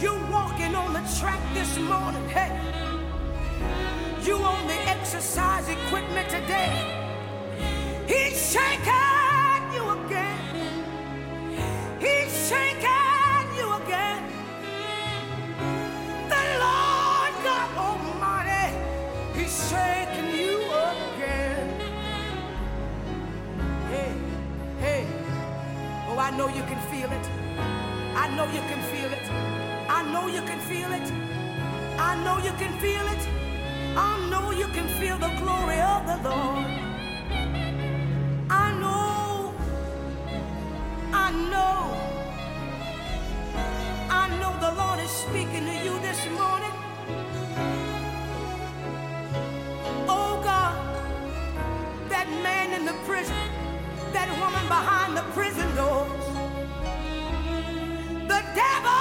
You're 0.00 0.24
walking 0.30 0.74
on 0.74 0.92
the 0.94 1.04
track 1.20 1.40
this 1.54 1.78
morning, 1.78 2.28
hey. 2.28 2.52
You 4.26 4.36
own 4.36 4.66
the 4.66 4.80
exercise 4.88 5.68
equipment 5.68 6.28
today. 6.28 7.06
He's 8.06 8.52
shaking 8.52 9.72
you 9.74 9.88
again. 9.90 10.84
He's 12.00 12.48
shaking 12.48 13.48
you 13.56 13.72
again. 13.82 14.22
The 16.14 16.42
Lord 16.64 17.34
God 17.44 17.70
Almighty, 17.78 18.76
He's 19.34 19.70
shaking 19.70 20.30
you 20.40 20.58
again. 20.66 21.98
Hey, 23.88 24.12
hey. 24.80 25.06
Oh, 26.08 26.18
I 26.18 26.30
know 26.36 26.48
you 26.48 26.62
can 26.64 26.80
feel 26.90 27.10
it. 27.10 27.26
I 28.16 28.28
know 28.36 28.44
you 28.46 28.60
can 28.70 28.82
feel 28.92 29.12
it. 29.12 29.30
I 29.88 30.02
know 30.12 30.28
you 30.28 30.42
can 30.42 30.60
feel 30.60 30.92
it. 30.92 31.12
I 31.98 32.16
know 32.24 32.38
you 32.38 32.52
can 32.58 32.78
feel 32.80 33.06
it. 33.14 33.39
I 33.96 34.28
know 34.30 34.52
you 34.52 34.66
can 34.68 34.88
feel 35.00 35.18
the 35.18 35.32
glory 35.38 35.80
of 35.80 36.06
the 36.06 36.28
Lord. 36.28 36.66
I 38.50 38.72
know. 38.80 39.54
I 41.12 41.32
know. 41.50 42.22
I 44.10 44.28
know 44.40 44.52
the 44.60 44.72
Lord 44.80 45.00
is 45.00 45.10
speaking 45.10 45.66
to 45.66 45.76
you 45.84 45.98
this 46.00 46.24
morning. 46.38 46.74
Oh 50.08 50.40
God, 50.44 51.04
that 52.10 52.28
man 52.42 52.72
in 52.80 52.86
the 52.86 52.94
prison, 53.06 53.36
that 54.12 54.28
woman 54.40 54.66
behind 54.68 55.16
the 55.16 55.22
prison 55.34 55.74
doors. 55.76 56.26
The 58.12 58.42
devil 58.54 58.99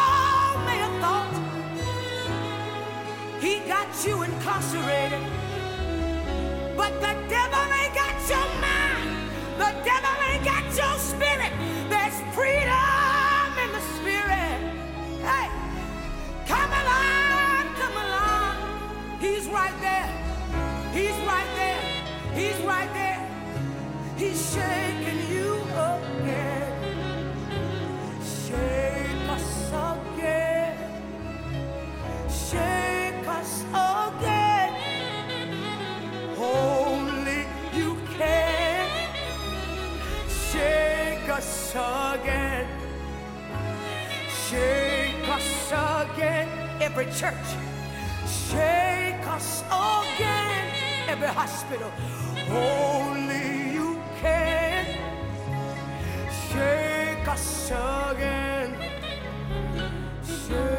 got 3.90 4.06
you 4.06 4.22
incarcerated, 4.22 5.20
but 6.78 6.94
the 7.02 7.14
devil 7.28 7.74
ain't 7.74 7.96
got 7.96 8.30
your 8.30 8.48
mind. 8.62 9.32
The 9.58 9.72
devil 9.84 10.16
ain't 10.30 10.46
got 10.46 10.64
your 10.78 10.98
spirit. 11.00 11.52
There's 11.90 12.20
freedom 12.36 13.58
in 13.64 13.72
the 13.72 13.82
spirit. 13.98 14.60
Hey, 15.26 15.50
come 16.46 16.72
along, 16.72 17.76
come 17.82 17.98
along. 18.06 19.20
He's 19.20 19.48
right 19.48 19.74
there. 19.82 20.10
He's 20.94 21.18
right 21.26 21.50
there. 21.56 21.82
He's 22.36 22.60
right 22.62 22.94
there. 22.94 23.28
He's 24.18 24.54
shaking 24.54 24.99
us 41.76 42.20
again. 42.20 42.68
Shake 44.28 45.28
us 45.30 45.72
again. 45.72 46.48
Every 46.82 47.06
church. 47.06 47.50
Shake 48.26 49.28
us 49.28 49.64
again. 49.68 50.74
Every 51.08 51.28
hospital. 51.28 51.92
Only 52.50 53.74
you 53.74 54.02
can. 54.22 54.86
Shake 56.50 57.28
us 57.28 57.72
again. 57.72 58.76
Shake 60.24 60.79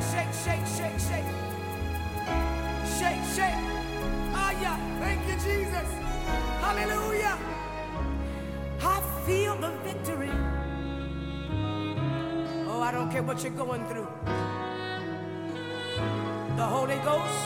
Shake, 0.00 0.32
shake, 0.44 0.66
shake, 0.66 0.98
shake, 0.98 1.28
shake, 2.98 3.24
shake. 3.24 3.24
Shake. 3.34 3.60
Ah, 4.34 4.52
yeah. 4.62 4.76
Thank 5.00 5.20
you, 5.28 5.34
Jesus. 5.34 5.88
Hallelujah. 6.60 7.38
I 8.80 9.00
feel 9.26 9.56
the 9.56 9.70
victory. 9.84 10.30
Oh, 12.68 12.80
I 12.82 12.92
don't 12.92 13.10
care 13.10 13.22
what 13.22 13.42
you're 13.42 13.52
going 13.52 13.84
through. 13.88 14.08
The 16.56 16.64
Holy 16.64 16.96
Ghost 16.98 17.44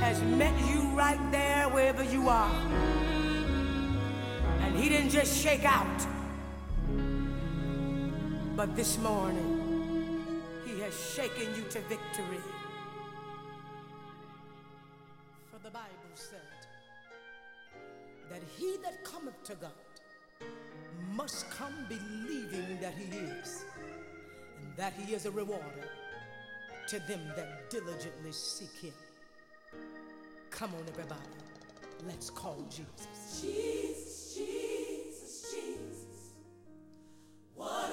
has 0.00 0.20
met 0.22 0.54
you 0.70 0.82
right 0.96 1.20
there 1.30 1.68
wherever 1.68 2.04
you 2.04 2.28
are. 2.28 2.50
And 4.60 4.76
He 4.76 4.88
didn't 4.88 5.10
just 5.10 5.42
shake 5.42 5.64
out, 5.64 6.06
but 8.56 8.74
this 8.76 8.98
morning, 8.98 9.61
shaking 11.14 11.54
you 11.54 11.62
to 11.68 11.80
victory. 11.80 12.40
For 15.50 15.58
the 15.62 15.70
Bible 15.70 16.14
said 16.14 16.40
that 18.30 18.40
he 18.56 18.76
that 18.82 19.04
cometh 19.04 19.42
to 19.44 19.54
God 19.56 19.70
must 21.14 21.50
come 21.50 21.74
believing 21.88 22.78
that 22.80 22.94
he 22.94 23.04
is, 23.18 23.64
and 24.58 24.76
that 24.76 24.94
he 24.94 25.12
is 25.12 25.26
a 25.26 25.30
rewarder 25.30 25.90
to 26.88 26.98
them 27.00 27.20
that 27.36 27.68
diligently 27.68 28.32
seek 28.32 28.74
him. 28.80 28.94
Come 30.50 30.70
on, 30.74 30.84
everybody, 30.88 31.20
let's 32.06 32.30
call 32.30 32.56
Jesus. 32.70 33.42
Jesus, 33.42 34.34
Jesus, 34.34 35.54
Jesus. 35.54 36.32
What 37.54 37.90